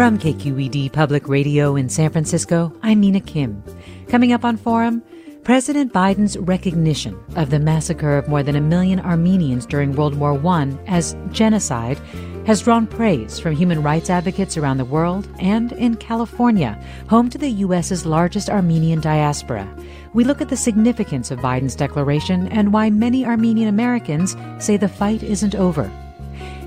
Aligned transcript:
From 0.00 0.18
KQED 0.18 0.92
Public 0.92 1.28
Radio 1.28 1.76
in 1.76 1.90
San 1.90 2.10
Francisco, 2.10 2.72
I'm 2.82 3.00
Mina 3.00 3.20
Kim. 3.20 3.62
Coming 4.08 4.32
up 4.32 4.46
on 4.46 4.56
Forum, 4.56 5.02
President 5.44 5.92
Biden's 5.92 6.38
recognition 6.38 7.22
of 7.36 7.50
the 7.50 7.58
massacre 7.58 8.16
of 8.16 8.26
more 8.26 8.42
than 8.42 8.56
a 8.56 8.62
million 8.62 8.98
Armenians 9.00 9.66
during 9.66 9.94
World 9.94 10.14
War 10.14 10.40
I 10.46 10.74
as 10.86 11.14
genocide 11.32 11.98
has 12.46 12.62
drawn 12.62 12.86
praise 12.86 13.38
from 13.38 13.54
human 13.54 13.82
rights 13.82 14.10
advocates 14.10 14.56
around 14.56 14.78
the 14.78 14.84
world 14.84 15.28
and 15.38 15.72
in 15.72 15.96
California, 15.96 16.82
home 17.08 17.28
to 17.30 17.38
the 17.38 17.50
U.S.'s 17.50 18.06
largest 18.06 18.50
Armenian 18.50 19.00
diaspora. 19.00 19.68
We 20.14 20.24
look 20.24 20.40
at 20.40 20.48
the 20.48 20.56
significance 20.56 21.30
of 21.30 21.38
Biden's 21.38 21.76
declaration 21.76 22.48
and 22.48 22.72
why 22.72 22.90
many 22.90 23.24
Armenian 23.24 23.68
Americans 23.68 24.36
say 24.58 24.76
the 24.76 24.88
fight 24.88 25.22
isn't 25.22 25.54
over. 25.54 25.90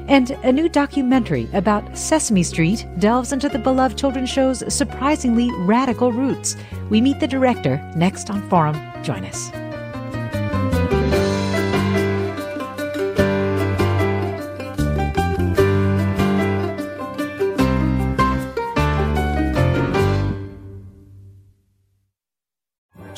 And 0.07 0.31
a 0.43 0.51
new 0.51 0.69
documentary 0.69 1.49
about 1.53 1.97
Sesame 1.97 2.43
Street 2.43 2.85
delves 2.99 3.31
into 3.31 3.49
the 3.49 3.59
beloved 3.59 3.97
children's 3.97 4.29
show's 4.29 4.73
surprisingly 4.73 5.49
radical 5.59 6.11
roots. 6.11 6.55
We 6.89 7.01
meet 7.01 7.19
the 7.19 7.27
director 7.27 7.77
next 7.95 8.29
on 8.29 8.47
Forum. 8.49 8.75
Join 9.03 9.25
us. 9.25 9.51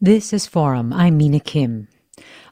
This 0.00 0.34
is 0.34 0.46
Forum. 0.46 0.92
I'm 0.92 1.16
Mina 1.16 1.40
Kim. 1.40 1.88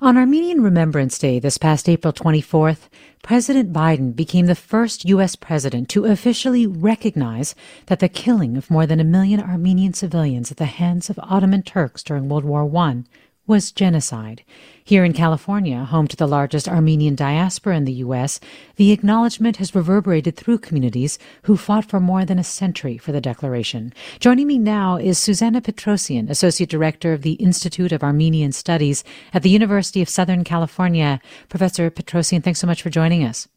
On 0.01 0.17
Armenian 0.17 0.63
Remembrance 0.63 1.19
Day 1.19 1.39
this 1.39 1.59
past 1.59 1.91
April 1.91 2.11
24th, 2.11 2.89
President 3.23 3.71
Biden 3.71 4.17
became 4.17 4.47
the 4.47 4.55
first 4.55 5.05
U.S. 5.05 5.37
president 5.37 5.91
to 5.91 6.07
officially 6.07 6.67
recognize 6.67 7.55
that 7.85 7.99
the 7.99 8.09
killing 8.09 8.57
of 8.57 8.71
more 8.71 8.87
than 8.87 8.99
a 8.99 9.05
million 9.05 9.41
Armenian 9.41 9.93
civilians 9.93 10.51
at 10.51 10.57
the 10.57 10.65
hands 10.65 11.11
of 11.11 11.21
Ottoman 11.23 11.63
Turks 11.63 12.03
during 12.03 12.31
World 12.31 12.47
War 12.47 12.65
I 12.79 13.03
was 13.47 13.73
genocide. 13.73 14.43
Here 14.87 15.03
in 15.03 15.15
California, 15.15 15.83
home 15.83 16.07
to 16.09 16.17
the 16.17 16.29
largest 16.29 16.69
Armenian 16.69 17.15
diaspora 17.15 17.75
in 17.75 17.87
the 17.87 18.03
U.S., 18.05 18.39
the 18.77 18.93
acknowledgement 18.93 19.57
has 19.57 19.75
reverberated 19.75 20.37
through 20.37 20.59
communities 20.59 21.19
who 21.45 21.57
fought 21.57 21.87
for 21.87 22.01
more 22.01 22.27
than 22.27 22.39
a 22.39 22.45
century 22.45 22.99
for 22.99 23.11
the 23.11 23.19
declaration. 23.19 23.95
Joining 24.21 24.47
me 24.47 24.59
now 24.59 24.99
is 24.99 25.19
Susanna 25.19 25.63
Petrosian, 25.63 26.29
Associate 26.29 26.69
Director 26.69 27.15
of 27.15 27.23
the 27.23 27.33
Institute 27.35 27.93
of 27.93 28.03
Armenian 28.03 28.53
Studies 28.53 29.05
at 29.33 29.43
the 29.43 29.49
University 29.49 30.03
of 30.03 30.09
Southern 30.11 30.45
California. 30.45 31.19
Professor 31.49 31.91
Petrosian, 31.91 32.45
thanks 32.45 32.61
so 32.61 32.67
much 32.67 32.83
for 32.83 32.91
joining 32.91 33.25
us. 33.25 33.49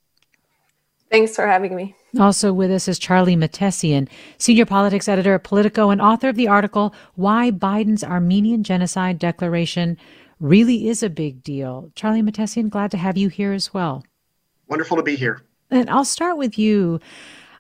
Thanks 1.12 1.36
for 1.36 1.46
having 1.46 1.76
me. 1.76 1.94
Also 2.18 2.52
with 2.54 2.72
us 2.72 2.88
is 2.88 2.98
Charlie 2.98 3.36
Mahtesian, 3.36 4.08
senior 4.38 4.66
politics 4.66 5.08
editor 5.08 5.36
at 5.36 5.44
Politico 5.44 5.90
and 5.90 6.02
author 6.02 6.30
of 6.30 6.36
the 6.36 6.48
article 6.48 6.96
Why 7.16 7.52
Biden's 7.52 8.04
Armenian 8.04 8.64
Genocide 8.64 9.20
Declaration 9.20 9.98
Really 10.40 10.88
is 10.88 11.02
a 11.02 11.10
Big 11.10 11.42
Deal. 11.44 11.92
Charlie 11.96 12.22
Mahtesian, 12.22 12.70
glad 12.70 12.92
to 12.92 12.98
have 12.98 13.18
you 13.18 13.30
here 13.30 13.54
as 13.54 13.74
well. 13.74 14.04
Wonderful 14.68 14.98
to 14.98 15.04
be 15.04 15.16
here. 15.16 15.42
And 15.72 15.90
I'll 15.90 16.06
start 16.06 16.38
with 16.38 16.58
you. 16.58 17.00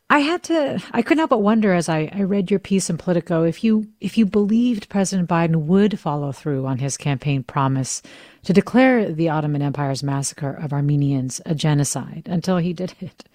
I 0.10 0.20
had 0.20 0.44
to 0.44 0.82
I 0.92 1.02
couldn't 1.02 1.18
help 1.18 1.32
but 1.32 1.42
wonder 1.42 1.74
as 1.74 1.90
I, 1.90 2.10
I 2.14 2.22
read 2.22 2.50
your 2.50 2.62
piece 2.62 2.90
in 2.90 2.98
Politico 2.98 3.44
if 3.44 3.62
you 3.62 3.90
if 4.00 4.18
you 4.18 4.26
believed 4.26 4.88
President 4.88 5.28
Biden 5.28 5.66
would 5.66 6.00
follow 6.00 6.32
through 6.32 6.66
on 6.66 6.78
his 6.78 6.96
campaign 6.96 7.44
promise 7.44 8.02
to 8.44 8.54
declare 8.54 9.12
the 9.12 9.28
Ottoman 9.28 9.62
Empire's 9.62 10.04
massacre 10.04 10.52
of 10.52 10.72
Armenians 10.72 11.42
a 11.46 11.54
genocide 11.54 12.24
until 12.30 12.58
he 12.58 12.72
did 12.72 12.94
it. 13.02 13.26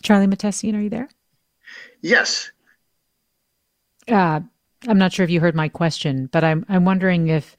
Charlie 0.00 0.28
Mahtesian, 0.28 0.76
are 0.76 0.80
you 0.80 0.90
there? 0.90 1.08
Yes. 2.00 2.52
Uh, 4.06 4.40
I'm 4.86 4.98
not 4.98 5.12
sure 5.12 5.24
if 5.24 5.30
you 5.30 5.40
heard 5.40 5.54
my 5.54 5.68
question, 5.68 6.28
but 6.32 6.44
I'm 6.44 6.64
I'm 6.68 6.84
wondering 6.84 7.28
if 7.28 7.56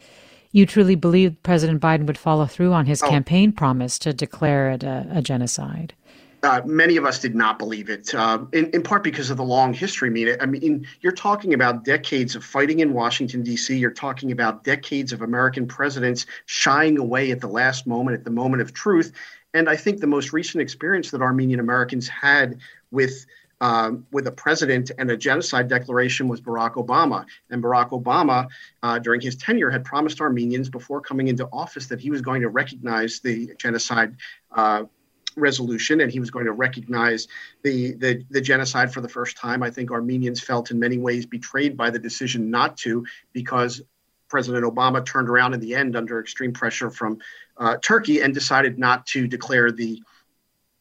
you 0.51 0.65
truly 0.65 0.95
believe 0.95 1.41
President 1.43 1.81
Biden 1.81 2.05
would 2.05 2.17
follow 2.17 2.45
through 2.45 2.73
on 2.73 2.85
his 2.85 3.03
oh. 3.03 3.09
campaign 3.09 3.51
promise 3.51 3.99
to 3.99 4.13
declare 4.13 4.71
it 4.71 4.83
a, 4.83 5.07
a 5.11 5.21
genocide. 5.21 5.93
Uh, 6.41 6.61
many 6.65 6.95
of 6.95 7.05
us 7.05 7.19
did 7.19 7.35
not 7.35 7.59
believe 7.59 7.89
it, 7.89 8.15
uh, 8.15 8.39
in, 8.53 8.69
in 8.71 8.81
part 8.81 9.03
because 9.03 9.29
of 9.29 9.35
the 9.35 9.43
long 9.43 9.73
history. 9.73 10.07
I 10.07 10.11
mean, 10.11 10.37
I 10.39 10.45
mean, 10.45 10.87
you're 11.01 11.11
talking 11.11 11.53
about 11.53 11.83
decades 11.83 12.33
of 12.33 12.45
fighting 12.45 12.79
in 12.79 12.93
Washington, 12.93 13.43
D.C. 13.43 13.77
You're 13.77 13.91
talking 13.91 14.31
about 14.31 14.63
decades 14.63 15.11
of 15.11 15.21
American 15.21 15.67
presidents 15.67 16.25
shying 16.45 16.97
away 16.97 17.31
at 17.31 17.41
the 17.41 17.47
last 17.47 17.85
moment, 17.85 18.17
at 18.17 18.23
the 18.23 18.31
moment 18.31 18.61
of 18.61 18.73
truth. 18.73 19.11
And 19.53 19.67
I 19.67 19.75
think 19.75 19.99
the 19.99 20.07
most 20.07 20.31
recent 20.31 20.61
experience 20.61 21.11
that 21.11 21.21
Armenian 21.21 21.59
Americans 21.59 22.07
had 22.07 22.59
with 22.91 23.25
um, 23.61 24.05
with 24.11 24.27
a 24.27 24.31
president 24.31 24.91
and 24.97 25.11
a 25.11 25.17
genocide 25.17 25.67
declaration 25.67 26.27
was 26.27 26.41
Barack 26.41 26.73
Obama. 26.75 27.25
And 27.49 27.63
Barack 27.63 27.89
Obama, 27.89 28.47
uh, 28.83 28.99
during 28.99 29.21
his 29.21 29.35
tenure, 29.35 29.69
had 29.69 29.83
promised 29.83 30.21
Armenians 30.21 30.69
before 30.69 31.01
coming 31.01 31.27
into 31.27 31.47
office 31.51 31.87
that 31.87 31.99
he 31.99 32.09
was 32.09 32.21
going 32.21 32.41
to 32.41 32.49
recognize 32.49 33.19
the 33.19 33.53
genocide 33.57 34.15
uh, 34.55 34.83
resolution 35.35 36.01
and 36.01 36.11
he 36.11 36.19
was 36.19 36.31
going 36.31 36.45
to 36.45 36.51
recognize 36.51 37.27
the, 37.63 37.93
the, 37.93 38.25
the 38.29 38.41
genocide 38.41 38.93
for 38.93 39.01
the 39.01 39.09
first 39.09 39.37
time. 39.37 39.61
I 39.63 39.69
think 39.69 39.91
Armenians 39.91 40.41
felt 40.41 40.71
in 40.71 40.79
many 40.79 40.97
ways 40.97 41.25
betrayed 41.25 41.77
by 41.77 41.89
the 41.89 41.99
decision 41.99 42.49
not 42.49 42.77
to 42.77 43.05
because 43.33 43.81
President 44.29 44.63
Obama 44.63 45.03
turned 45.03 45.27
around 45.27 45.53
in 45.53 45.59
the 45.59 45.75
end 45.75 45.95
under 45.95 46.19
extreme 46.19 46.53
pressure 46.53 46.89
from 46.89 47.17
uh, 47.57 47.77
Turkey 47.77 48.21
and 48.21 48.33
decided 48.33 48.77
not 48.77 49.05
to 49.07 49.27
declare 49.27 49.71
the 49.71 50.01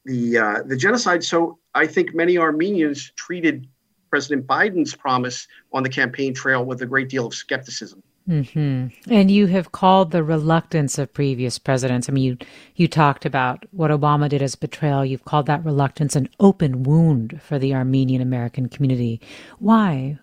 the 0.04 0.38
uh, 0.38 0.62
the 0.64 0.76
genocide. 0.76 1.24
So 1.24 1.58
I 1.78 1.86
think 1.86 2.14
many 2.14 2.36
Armenians 2.36 3.12
treated 3.16 3.68
President 4.10 4.46
Biden's 4.46 4.94
promise 4.94 5.46
on 5.72 5.82
the 5.82 5.88
campaign 5.88 6.34
trail 6.34 6.64
with 6.64 6.82
a 6.82 6.86
great 6.86 7.08
deal 7.08 7.26
of 7.26 7.34
skepticism. 7.34 8.02
Mm-hmm. 8.28 8.88
And 9.10 9.30
you 9.30 9.46
have 9.46 9.72
called 9.72 10.10
the 10.10 10.22
reluctance 10.22 10.98
of 10.98 11.12
previous 11.12 11.58
presidents. 11.58 12.08
I 12.08 12.12
mean, 12.12 12.24
you 12.24 12.36
you 12.74 12.86
talked 12.86 13.24
about 13.24 13.64
what 13.70 13.90
Obama 13.90 14.28
did 14.28 14.42
as 14.42 14.54
betrayal. 14.54 15.04
You've 15.04 15.24
called 15.24 15.46
that 15.46 15.64
reluctance 15.64 16.14
an 16.14 16.28
open 16.38 16.82
wound 16.82 17.40
for 17.42 17.58
the 17.58 17.74
Armenian 17.74 18.20
American 18.20 18.68
community. 18.68 19.20
Why? 19.58 20.18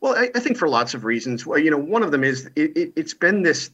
Well, 0.00 0.16
I, 0.16 0.30
I, 0.34 0.40
think 0.40 0.56
for 0.56 0.68
lots 0.68 0.94
of 0.94 1.04
reasons. 1.04 1.46
Well, 1.46 1.58
you 1.58 1.70
know, 1.70 1.76
one 1.76 2.02
of 2.02 2.10
them 2.10 2.24
is 2.24 2.50
it, 2.56 2.76
it, 2.76 2.92
it's 2.96 3.14
been 3.14 3.42
this 3.42 3.70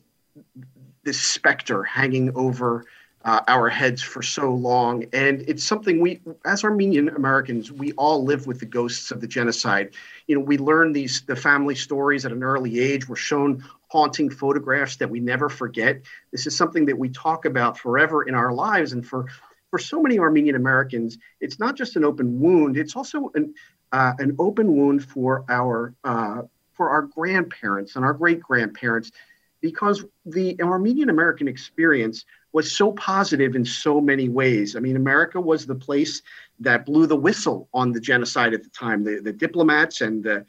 this 1.05 1.20
specter 1.20 1.82
hanging 1.84 2.32
over 2.34 2.84
uh, 3.26 3.40
our 3.49 3.69
heads 3.69 4.02
for 4.02 4.23
so 4.23 4.55
long. 4.55 5.05
And 5.12 5.43
it's 5.49 5.64
something 5.64 6.00
we, 6.00 6.20
as 6.44 6.62
Armenian 6.62 7.08
Americans, 7.08 7.73
we 7.73 7.90
all 7.94 8.25
live 8.25 8.46
with 8.46 8.61
the 8.61 8.67
ghosts 8.67 9.11
of 9.11 9.20
the 9.20 9.26
genocide. 9.26 9.90
You 10.28 10.37
know, 10.37 10.44
we 10.44 10.58
learn 10.58 10.93
these 10.93 11.23
the 11.23 11.34
family 11.34 11.75
stories 11.75 12.25
at 12.25 12.31
an 12.31 12.44
early 12.44 12.78
age. 12.78 13.08
We're 13.08 13.17
shown 13.17 13.64
haunting 13.88 14.31
photographs 14.31 14.96
that 14.99 15.11
we 15.11 15.19
never 15.19 15.49
forget. 15.49 16.02
This 16.31 16.46
is 16.46 16.56
something 16.56 16.87
that 16.87 16.96
we 16.96 17.08
talk 17.08 17.44
about 17.44 17.76
forever 17.76 18.23
in 18.23 18.34
our 18.37 18.52
lives. 18.52 18.93
And 18.93 19.05
for 19.05 19.26
for 19.70 19.81
so 19.81 20.00
many 20.00 20.20
Armenian 20.20 20.55
Americans, 20.55 21.19
it's 21.40 21.58
not 21.58 21.75
just 21.75 21.96
an 21.96 22.05
open 22.05 22.38
wound; 22.40 22.76
it's 22.76 22.94
also 22.94 23.32
an 23.34 23.52
uh, 23.90 24.12
an 24.20 24.37
open 24.38 24.76
wound 24.76 25.05
for 25.05 25.44
our 25.49 25.93
uh, 26.05 26.43
for 26.75 26.90
our 26.90 27.02
grandparents 27.02 27.96
and 27.96 28.05
our 28.05 28.14
great 28.14 28.40
grandparents, 28.40 29.11
because 29.61 30.05
the 30.25 30.56
Armenian 30.62 31.11
American 31.11 31.49
experience 31.49 32.25
was 32.52 32.76
so 32.76 32.93
positive 32.93 33.54
in 33.54 33.64
so 33.64 34.00
many 34.00 34.28
ways. 34.28 34.76
I 34.76 34.81
mean, 34.81 34.96
America 34.96 35.40
was 35.40 35.66
the 35.66 35.75
place 35.75 36.22
that 36.60 36.87
blew 36.87 37.06
the 37.06 37.16
whistle 37.16 37.69
on 37.75 37.93
the 37.93 38.00
genocide 38.00 38.54
at 38.54 38.62
the 38.62 38.70
time. 38.70 39.04
The, 39.04 39.20
the 39.20 39.32
diplomats 39.32 40.00
and 40.00 40.22
the 40.25 40.46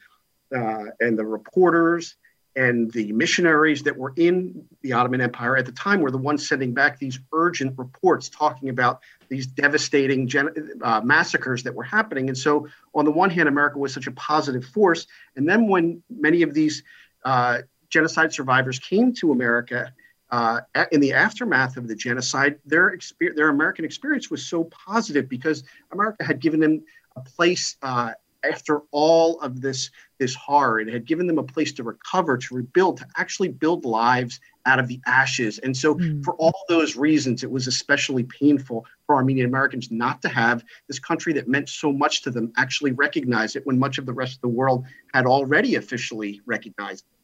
uh, 0.56 0.86
and 1.02 1.20
the 1.20 1.26
reporters 1.26 2.16
and 2.56 2.92
the 2.92 3.12
missionaries 3.12 3.84
that 3.84 3.96
were 3.96 4.14
in 4.16 4.66
the 4.82 4.94
Ottoman 4.94 5.22
Empire 5.22 5.58
at 5.58 5.66
the 5.66 5.72
time 5.72 6.02
were 6.02 6.10
the 6.10 6.18
ones 6.18 6.48
sending 6.48 6.74
back 6.74 6.98
these 6.98 7.20
urgent 7.34 7.78
reports 7.78 8.30
talking 8.30 8.70
about 8.70 9.02
these 9.30 9.46
devastating 9.46 10.28
gen- 10.28 10.72
uh, 10.82 11.02
massacres 11.02 11.62
that 11.64 11.76
were 11.76 11.84
happening. 11.84 12.30
And 12.30 12.38
so, 12.38 12.68
on 12.96 13.06
the 13.06 13.12
one 13.12 13.30
hand, 13.30 13.48
America 13.48 13.78
was 13.78 13.94
such 13.94 14.08
a 14.08 14.12
positive 14.12 14.66
force, 14.66 15.06
and 15.36 15.48
then 15.48 15.68
when 15.68 16.02
many 16.10 16.42
of 16.42 16.54
these 16.54 16.84
uh, 17.26 17.60
genocide 17.90 18.34
survivors 18.34 18.80
came 18.80 19.14
to 19.14 19.32
America 19.32 19.94
uh, 20.30 20.62
in 20.92 21.00
the 21.00 21.14
aftermath 21.14 21.78
of 21.78 21.88
the 21.88 21.96
genocide, 21.96 22.60
their 22.66 22.90
experience, 22.90 23.38
their 23.38 23.50
American 23.50 23.86
experience 23.86 24.30
was 24.30 24.46
so 24.46 24.66
positive 24.66 25.30
because 25.30 25.64
America 25.92 26.24
had 26.24 26.40
given 26.40 26.60
them 26.60 26.84
a 27.16 27.22
place 27.22 27.78
uh, 27.82 28.12
after 28.44 28.82
all 28.92 29.40
of 29.42 29.62
this 29.62 29.90
this 30.20 30.34
horror. 30.36 30.80
It 30.80 30.92
had 30.92 31.06
given 31.06 31.28
them 31.28 31.38
a 31.38 31.44
place 31.44 31.72
to 31.74 31.84
recover, 31.84 32.38
to 32.38 32.56
rebuild, 32.56 32.98
to 32.98 33.08
actually 33.18 33.50
build 33.50 33.86
lives 33.86 34.40
out 34.66 34.80
of 34.80 34.88
the 34.88 35.00
ashes. 35.06 35.60
And 35.60 35.76
so, 35.76 35.96
mm. 35.96 36.24
for 36.24 36.34
all 36.36 36.66
those 36.68 36.96
reasons, 36.96 37.44
it 37.44 37.52
was 37.52 37.68
especially 37.68 38.24
painful 38.24 38.86
for 39.06 39.16
Armenian 39.16 39.48
Americans 39.48 39.92
not 39.92 40.22
to 40.24 40.30
have 40.30 40.64
this 40.88 41.00
country 41.00 41.34
that 41.34 41.48
meant 41.48 41.70
so 41.70 41.92
much 41.92 42.22
to 42.24 42.32
them 42.32 42.52
actually 42.58 42.92
recognize 42.92 43.56
it 43.56 43.66
when 43.66 43.80
much 43.80 43.98
of 43.98 44.06
the 44.06 44.14
rest 44.14 44.36
of 44.36 44.42
the 44.42 44.48
world 44.48 44.86
had 45.14 45.26
already 45.26 45.76
officially 45.76 46.42
recognized 46.46 47.06
it. 47.06 47.17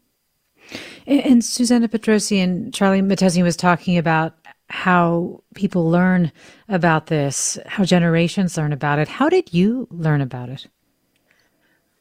And 1.05 1.43
Susanna 1.43 1.87
Petrosian 1.87 2.73
Charlie 2.73 3.01
Mahtesian 3.01 3.43
was 3.43 3.55
talking 3.55 3.97
about 3.97 4.33
how 4.69 5.43
people 5.55 5.89
learn 5.89 6.31
about 6.69 7.07
this, 7.07 7.59
how 7.65 7.83
generations 7.83 8.57
learn 8.57 8.73
about 8.73 8.99
it. 8.99 9.07
How 9.07 9.29
did 9.29 9.53
you 9.53 9.87
learn 9.91 10.21
about 10.21 10.49
it? 10.49 10.67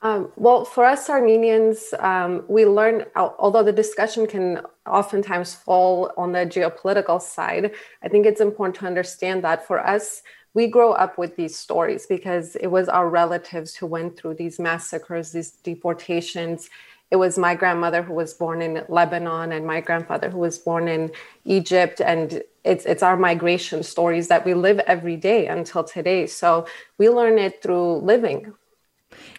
Um, 0.02 0.32
well, 0.36 0.64
for 0.64 0.84
us 0.84 1.08
Armenians, 1.08 1.94
um, 2.00 2.44
we 2.48 2.66
learn, 2.66 3.04
although 3.14 3.62
the 3.62 3.72
discussion 3.72 4.26
can 4.26 4.60
oftentimes 4.84 5.54
fall 5.54 6.10
on 6.16 6.32
the 6.32 6.40
geopolitical 6.40 7.22
side, 7.22 7.72
I 8.02 8.08
think 8.08 8.26
it's 8.26 8.40
important 8.40 8.76
to 8.76 8.86
understand 8.86 9.44
that 9.44 9.64
for 9.64 9.78
us, 9.78 10.22
we 10.54 10.66
grow 10.66 10.92
up 10.92 11.18
with 11.18 11.36
these 11.36 11.56
stories 11.56 12.06
because 12.06 12.56
it 12.56 12.66
was 12.66 12.88
our 12.88 13.08
relatives 13.08 13.76
who 13.76 13.86
went 13.86 14.16
through 14.18 14.34
these 14.34 14.58
massacres, 14.58 15.32
these 15.32 15.52
deportations, 15.52 16.68
it 17.12 17.16
was 17.16 17.36
my 17.36 17.54
grandmother 17.54 18.02
who 18.02 18.14
was 18.14 18.32
born 18.32 18.62
in 18.62 18.82
Lebanon 18.88 19.52
and 19.52 19.66
my 19.66 19.82
grandfather 19.82 20.30
who 20.30 20.38
was 20.38 20.58
born 20.58 20.88
in 20.88 21.12
Egypt. 21.44 22.00
And 22.00 22.42
it's 22.64 22.86
it's 22.86 23.02
our 23.02 23.18
migration 23.18 23.82
stories 23.82 24.28
that 24.28 24.46
we 24.46 24.54
live 24.54 24.78
every 24.94 25.16
day 25.16 25.46
until 25.46 25.84
today. 25.84 26.26
So 26.26 26.66
we 26.96 27.10
learn 27.10 27.38
it 27.38 27.62
through 27.62 27.98
living. 27.98 28.54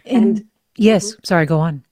And, 0.06 0.38
and 0.38 0.48
yes 0.78 1.14
mm-hmm. 1.14 1.24
sorry 1.24 1.48
go 1.48 1.60
on. 1.60 1.84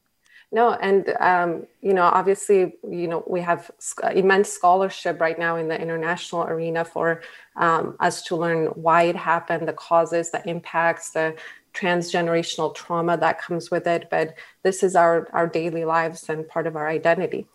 No 0.52 0.74
and 0.74 1.16
um, 1.20 1.66
you 1.82 1.94
know 1.94 2.04
obviously 2.04 2.76
you 2.88 3.08
know 3.08 3.24
we 3.26 3.42
have 3.42 3.72
immense 4.14 4.50
scholarship 4.50 5.20
right 5.20 5.40
now 5.40 5.56
in 5.56 5.68
the 5.68 5.82
international 5.82 6.44
arena 6.44 6.86
for 6.86 7.24
um, 7.56 7.96
us 8.00 8.22
to 8.28 8.36
learn 8.36 8.68
why 8.86 9.04
it 9.04 9.16
happened 9.16 9.68
the 9.68 9.74
causes 9.74 10.30
the 10.30 10.48
impacts 10.48 11.10
the 11.12 11.36
transgenerational 11.74 12.74
trauma 12.76 13.18
that 13.18 13.42
comes 13.42 13.72
with 13.72 13.88
it 13.88 14.10
but 14.10 14.34
this 14.64 14.84
is 14.84 14.96
our 14.96 15.28
our 15.34 15.48
daily 15.48 15.86
lives 15.86 16.30
and 16.30 16.48
part 16.48 16.68
of 16.68 16.76
our 16.76 16.88
identity. 16.88 17.48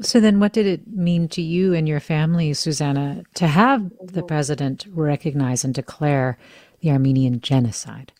So 0.00 0.18
then 0.18 0.40
what 0.40 0.52
did 0.52 0.66
it 0.66 0.88
mean 0.88 1.28
to 1.28 1.42
you 1.42 1.72
and 1.72 1.86
your 1.88 2.00
family 2.00 2.52
susanna 2.54 3.22
to 3.34 3.46
have 3.46 3.88
the 4.02 4.22
president 4.22 4.86
recognize 4.90 5.64
and 5.64 5.72
declare 5.72 6.38
the 6.80 6.90
armenian 6.90 7.40
genocide? 7.40 8.12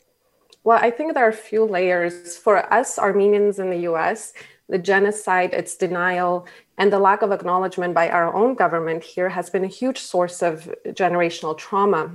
Well 0.65 0.79
i 0.81 0.91
think 0.91 1.15
there 1.15 1.27
are 1.27 1.31
a 1.31 1.45
few 1.51 1.65
layers. 1.65 2.37
For 2.37 2.73
us 2.73 2.99
armenians 2.99 3.59
in 3.59 3.71
the 3.71 3.79
us 3.79 4.33
the 4.69 4.79
genocide 4.79 5.55
its 5.55 5.77
denial 5.77 6.47
and 6.79 6.93
the 6.93 6.99
lack 6.99 7.23
of 7.23 7.33
acknowledgement 7.33 7.95
by 7.95 8.11
our 8.11 8.35
own 8.35 8.55
government 8.55 9.03
here 9.03 9.29
has 9.29 9.49
been 9.49 9.65
a 9.65 9.69
huge 9.69 9.99
source 9.99 10.43
of 10.43 10.73
generational 10.87 11.57
trauma 11.57 12.11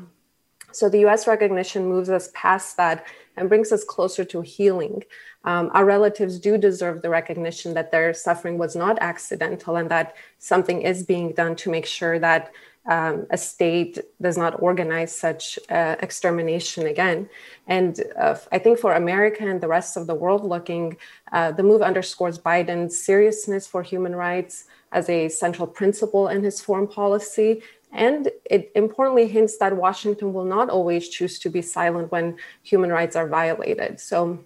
so 0.72 0.90
the 0.90 1.06
US 1.06 1.28
recognition 1.28 1.88
moves 1.88 2.10
us 2.10 2.30
past 2.34 2.78
that 2.78 3.06
and 3.38 3.50
brings 3.50 3.72
us 3.72 3.84
closer 3.84 4.24
to 4.26 4.42
healing. 4.42 5.04
Um, 5.44 5.72
our 5.74 5.86
relatives 5.86 6.40
do 6.40 6.58
deserve 6.58 7.02
the 7.02 7.10
recognition 7.10 7.74
that 7.74 7.92
their 7.92 8.14
suffering 8.14 8.58
was 8.58 8.76
not 8.76 9.00
accidental 9.02 9.76
and 9.76 9.90
that 9.90 10.16
something 10.38 10.82
is 10.82 11.04
being 11.04 11.34
done 11.34 11.56
to 11.58 11.72
make 11.72 11.86
sure 11.86 12.20
that 12.20 12.52
um, 12.88 13.28
a 13.30 13.38
state 13.38 14.00
does 14.22 14.38
not 14.38 14.62
organize 14.62 15.16
such 15.16 15.60
uh, 15.70 15.96
extermination 16.00 16.88
again. 16.88 17.30
And 17.68 18.02
uh, 18.18 18.36
I 18.52 18.58
think 18.58 18.80
for 18.80 18.94
America 18.94 19.48
and 19.48 19.62
the 19.62 19.68
rest 19.68 19.98
of 19.98 20.08
the 20.08 20.16
world 20.16 20.44
looking, 20.44 20.98
uh, 21.32 21.52
the 21.52 21.64
move 21.64 21.84
underscores 21.84 22.40
Biden's 22.40 22.98
seriousness 22.98 23.68
for 23.68 23.84
human 23.84 24.16
rights 24.16 24.66
as 24.92 25.10
a 25.10 25.30
central 25.30 25.68
principle 25.68 26.28
in 26.28 26.44
his 26.44 26.60
foreign 26.60 26.88
policy 26.88 27.62
and 27.92 28.30
it 28.46 28.72
importantly 28.76 29.28
hints 29.28 29.58
that 29.58 29.76
Washington 29.76 30.34
will 30.34 30.46
not 30.46 30.70
always 30.70 31.10
choose 31.10 31.40
to 31.40 31.50
be 31.50 31.62
silent 31.62 32.12
when 32.12 32.38
human 32.64 32.90
rights 32.90 33.16
are 33.16 33.28
violated. 33.28 34.00
So, 34.00 34.40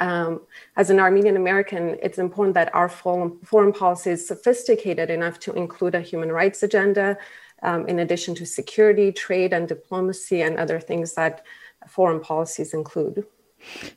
um, 0.00 0.40
as 0.76 0.88
an 0.88 0.98
Armenian 0.98 1.36
American, 1.36 1.98
it's 2.02 2.18
important 2.18 2.54
that 2.54 2.74
our 2.74 2.88
foreign 2.88 3.72
policy 3.72 4.10
is 4.10 4.26
sophisticated 4.26 5.10
enough 5.10 5.38
to 5.40 5.52
include 5.52 5.94
a 5.94 6.00
human 6.00 6.32
rights 6.32 6.62
agenda, 6.62 7.18
um, 7.62 7.86
in 7.86 7.98
addition 7.98 8.34
to 8.36 8.46
security, 8.46 9.12
trade, 9.12 9.52
and 9.52 9.68
diplomacy, 9.68 10.40
and 10.40 10.56
other 10.58 10.80
things 10.80 11.14
that 11.14 11.44
foreign 11.86 12.20
policies 12.20 12.72
include. 12.72 13.26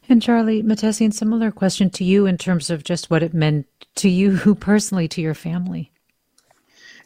And 0.10 0.22
Charlie 0.22 0.64
Mahtesian, 0.64 1.14
similar 1.14 1.52
question 1.52 1.90
to 1.92 2.04
you 2.04 2.26
in 2.26 2.38
terms 2.38 2.70
of 2.70 2.84
just 2.84 3.10
what 3.10 3.24
it 3.24 3.34
meant 3.34 3.68
to 3.96 4.10
you 4.10 4.32
who 4.32 4.56
personally, 4.70 5.08
to 5.10 5.22
your 5.22 5.36
family 5.36 5.92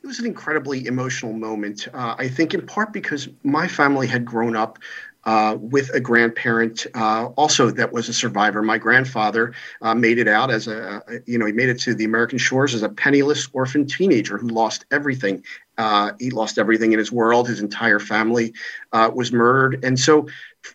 it 0.04 0.08
was 0.08 0.20
an 0.20 0.26
incredibly 0.26 0.88
emotional 0.88 1.34
moment. 1.34 1.88
Uh, 1.94 2.16
I 2.18 2.28
think 2.28 2.54
in 2.54 2.66
part 2.66 2.92
because 2.92 3.30
my 3.44 3.68
family 3.68 4.08
had 4.08 4.26
grown 4.26 4.56
up 4.56 4.80
uh, 5.26 5.56
with 5.60 5.92
a 5.94 6.00
grandparent 6.00 6.88
uh, 6.96 7.26
also 7.36 7.70
that 7.70 7.94
was 7.94 8.10
a 8.10 8.14
survivor. 8.14 8.64
My 8.64 8.80
grandfather 8.80 9.54
uh, 9.84 9.94
made 9.94 10.18
it 10.18 10.28
out 10.28 10.50
as 10.50 10.68
a, 10.68 11.04
you 11.28 11.38
know, 11.38 11.46
he 11.46 11.52
made 11.52 11.70
it 11.70 11.80
to 11.82 11.94
the 11.94 12.06
American 12.06 12.40
shores 12.40 12.74
as 12.74 12.82
a 12.82 12.90
penniless 12.90 13.48
orphan 13.54 13.86
teenager 13.86 14.40
who 14.40 14.48
lost 14.48 14.86
everything. 14.90 15.44
Uh, 15.78 16.14
he 16.20 16.32
lost 16.32 16.58
everything 16.58 16.94
in 16.94 16.98
his 16.98 17.12
world. 17.12 17.48
His 17.48 17.60
entire 17.60 18.00
family 18.00 18.54
uh, 18.94 19.12
was 19.14 19.32
murdered. 19.32 19.84
And 19.86 20.00
so 20.00 20.28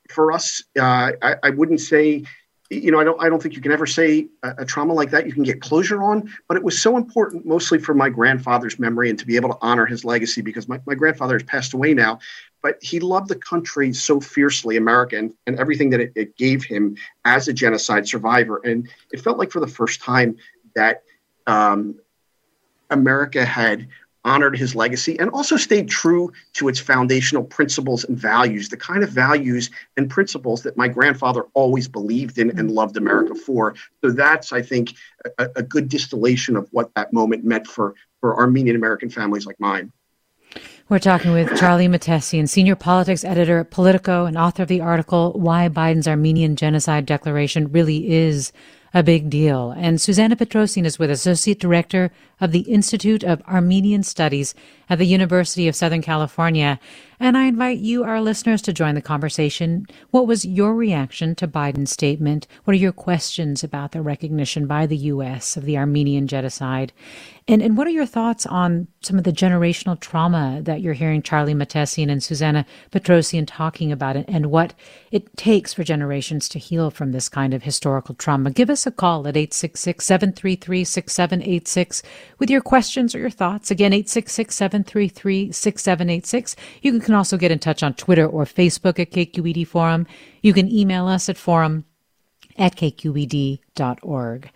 for 0.08 0.30
us, 0.30 0.62
I, 0.80 1.14
I 1.42 1.50
wouldn't 1.50 1.80
say 1.80 2.22
you 2.70 2.90
know, 2.90 2.98
I 2.98 3.04
don't, 3.04 3.22
I 3.22 3.28
don't 3.28 3.40
think 3.40 3.54
you 3.54 3.60
can 3.60 3.72
ever 3.72 3.86
say 3.86 4.26
a, 4.42 4.54
a, 4.58 4.64
trauma 4.64 4.92
like 4.92 5.10
that 5.10 5.26
you 5.26 5.32
can 5.32 5.44
get 5.44 5.60
closure 5.60 6.02
on, 6.02 6.32
but 6.48 6.56
it 6.56 6.64
was 6.64 6.80
so 6.80 6.96
important 6.96 7.46
mostly 7.46 7.78
for 7.78 7.94
my 7.94 8.08
grandfather's 8.08 8.78
memory 8.78 9.08
and 9.08 9.18
to 9.18 9.26
be 9.26 9.36
able 9.36 9.50
to 9.50 9.58
honor 9.60 9.86
his 9.86 10.04
legacy 10.04 10.42
because 10.42 10.68
my, 10.68 10.80
my 10.86 10.94
grandfather 10.94 11.34
has 11.34 11.44
passed 11.44 11.74
away 11.74 11.94
now, 11.94 12.18
but 12.62 12.82
he 12.82 12.98
loved 12.98 13.28
the 13.28 13.36
country 13.36 13.92
so 13.92 14.20
fiercely, 14.20 14.76
America, 14.76 15.16
and, 15.16 15.32
and 15.46 15.58
everything 15.58 15.90
that 15.90 16.00
it, 16.00 16.12
it 16.16 16.36
gave 16.36 16.64
him 16.64 16.96
as 17.24 17.46
a 17.46 17.52
genocide 17.52 18.08
survivor. 18.08 18.60
And 18.64 18.88
it 19.12 19.20
felt 19.20 19.38
like 19.38 19.52
for 19.52 19.60
the 19.60 19.68
first 19.68 20.02
time 20.02 20.36
that 20.74 21.02
um, 21.46 22.00
America 22.90 23.44
had 23.44 23.88
honored 24.26 24.58
his 24.58 24.74
legacy, 24.74 25.18
and 25.18 25.30
also 25.30 25.56
stayed 25.56 25.88
true 25.88 26.30
to 26.52 26.68
its 26.68 26.78
foundational 26.78 27.44
principles 27.44 28.04
and 28.04 28.18
values, 28.18 28.68
the 28.68 28.76
kind 28.76 29.02
of 29.02 29.08
values 29.08 29.70
and 29.96 30.10
principles 30.10 30.62
that 30.64 30.76
my 30.76 30.88
grandfather 30.88 31.46
always 31.54 31.88
believed 31.88 32.36
in 32.36 32.50
and 32.58 32.70
loved 32.70 32.96
America 32.96 33.34
for. 33.34 33.74
So 34.02 34.10
that's, 34.10 34.52
I 34.52 34.60
think, 34.60 34.94
a, 35.38 35.48
a 35.56 35.62
good 35.62 35.88
distillation 35.88 36.56
of 36.56 36.68
what 36.72 36.92
that 36.96 37.12
moment 37.12 37.44
meant 37.44 37.66
for, 37.66 37.94
for 38.20 38.36
Armenian 38.36 38.76
American 38.76 39.08
families 39.08 39.46
like 39.46 39.58
mine. 39.60 39.92
We're 40.88 41.00
talking 41.00 41.32
with 41.32 41.58
Charlie 41.58 41.88
Mahtesian, 41.88 42.48
senior 42.48 42.76
politics 42.76 43.24
editor 43.24 43.58
at 43.58 43.70
Politico 43.70 44.24
and 44.24 44.38
author 44.38 44.62
of 44.62 44.68
the 44.68 44.80
article 44.80 45.32
Why 45.32 45.68
Biden's 45.68 46.06
Armenian 46.06 46.54
Genocide 46.54 47.06
Declaration 47.06 47.72
Really 47.72 48.12
Is 48.12 48.52
a 48.94 49.02
big 49.02 49.30
deal. 49.30 49.72
And 49.72 50.00
Susanna 50.00 50.36
Petrosian 50.36 50.84
is 50.84 50.98
with 50.98 51.10
Associate 51.10 51.58
Director 51.58 52.10
of 52.40 52.52
the 52.52 52.60
Institute 52.60 53.24
of 53.24 53.42
Armenian 53.42 54.02
Studies 54.02 54.54
at 54.88 54.98
the 54.98 55.06
University 55.06 55.68
of 55.68 55.76
Southern 55.76 56.02
California. 56.02 56.78
And 57.18 57.36
I 57.36 57.44
invite 57.46 57.78
you, 57.78 58.04
our 58.04 58.20
listeners, 58.20 58.60
to 58.62 58.72
join 58.72 58.94
the 58.94 59.02
conversation. 59.02 59.86
What 60.10 60.26
was 60.26 60.44
your 60.44 60.74
reaction 60.74 61.34
to 61.36 61.48
Biden's 61.48 61.90
statement? 61.90 62.46
What 62.64 62.74
are 62.74 62.78
your 62.78 62.92
questions 62.92 63.64
about 63.64 63.92
the 63.92 64.02
recognition 64.02 64.66
by 64.66 64.86
the 64.86 64.96
U.S. 64.96 65.56
of 65.56 65.64
the 65.64 65.78
Armenian 65.78 66.26
genocide? 66.26 66.92
And, 67.48 67.62
and 67.62 67.76
what 67.76 67.86
are 67.86 67.90
your 67.90 68.06
thoughts 68.06 68.44
on 68.44 68.88
some 69.02 69.18
of 69.18 69.24
the 69.24 69.32
generational 69.32 69.98
trauma 69.98 70.60
that 70.64 70.80
you're 70.80 70.94
hearing 70.94 71.22
Charlie 71.22 71.54
Mahtesian 71.54 72.10
and 72.10 72.20
Susanna 72.20 72.66
Petrosian 72.90 73.46
talking 73.46 73.92
about 73.92 74.16
it, 74.16 74.24
and 74.26 74.46
what 74.46 74.74
it 75.12 75.36
takes 75.36 75.72
for 75.72 75.84
generations 75.84 76.48
to 76.48 76.58
heal 76.58 76.90
from 76.90 77.12
this 77.12 77.28
kind 77.28 77.54
of 77.54 77.62
historical 77.62 78.16
trauma? 78.16 78.50
Give 78.50 78.68
us 78.68 78.84
a 78.84 78.90
call 78.90 79.28
at 79.28 79.36
866 79.36 80.04
733 80.04 80.82
6786 80.82 82.02
with 82.40 82.50
your 82.50 82.60
questions 82.60 83.14
or 83.14 83.20
your 83.20 83.30
thoughts. 83.30 83.70
Again, 83.70 83.92
866 83.92 84.54
733 84.54 85.52
6786. 85.52 86.56
You 86.82 86.90
can 86.90 87.00
also 87.14 87.36
get 87.36 87.50
in 87.50 87.58
touch 87.58 87.82
on 87.82 87.94
Twitter 87.94 88.26
or 88.26 88.44
Facebook 88.44 88.98
at 88.98 89.10
KQED 89.10 89.66
Forum. 89.66 90.06
You 90.42 90.52
can 90.52 90.70
email 90.70 91.06
us 91.06 91.28
at 91.28 91.36
forum 91.36 91.84
at 92.58 92.76
kqed.org. 92.76 94.50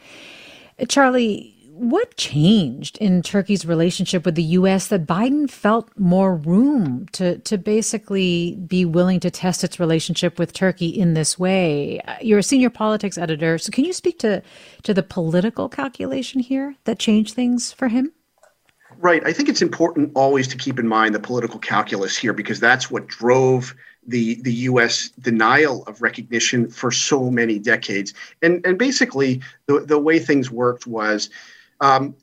Charlie, 0.89 1.57
what 1.81 2.15
changed 2.17 2.99
in 2.99 3.23
Turkey's 3.23 3.65
relationship 3.65 4.27
with 4.27 4.35
the 4.35 4.43
U.S. 4.43 4.89
that 4.89 5.07
Biden 5.07 5.49
felt 5.49 5.91
more 5.99 6.37
room 6.37 7.07
to, 7.13 7.39
to 7.39 7.57
basically 7.57 8.57
be 8.67 8.85
willing 8.85 9.19
to 9.21 9.31
test 9.31 9.65
its 9.65 9.81
relationship 9.81 10.39
with 10.39 10.53
Turkey 10.53 10.89
in 10.89 11.15
this 11.15 11.39
way? 11.39 12.01
You're 12.21 12.41
a 12.41 12.43
senior 12.43 12.69
politics 12.69 13.17
editor, 13.17 13.57
so 13.57 13.71
can 13.71 13.87
you 13.87 13.95
speak 13.95 14.19
to, 14.19 14.43
to 14.83 14.93
the 14.93 15.03
political 15.03 15.71
calculation 15.71 16.41
here 16.41 16.77
that 16.85 16.99
changed 16.99 17.35
things 17.35 17.73
for 17.73 17.89
him? 17.89 18.13
Right. 19.03 19.27
I 19.27 19.33
think 19.33 19.49
it's 19.49 19.63
important 19.63 20.13
always 20.15 20.47
to 20.49 20.59
keep 20.59 20.79
in 20.79 20.87
mind 20.87 21.15
the 21.15 21.21
political 21.21 21.59
calculus 21.59 22.19
here 22.19 22.35
because 22.35 22.61
that's 22.61 22.91
what 22.91 23.07
drove 23.07 23.75
the 24.07 24.35
the 24.43 24.53
U.S. 24.53 25.09
denial 25.19 25.85
of 25.87 26.03
recognition 26.03 26.69
for 26.69 26.91
so 26.91 27.31
many 27.31 27.59
decades. 27.59 28.13
And 28.43 28.65
and 28.67 28.79
basically, 28.79 29.41
the 29.67 29.81
the 29.81 29.99
way 29.99 30.19
things 30.19 30.51
worked 30.51 30.87
was 30.87 31.31
um, 31.81 32.15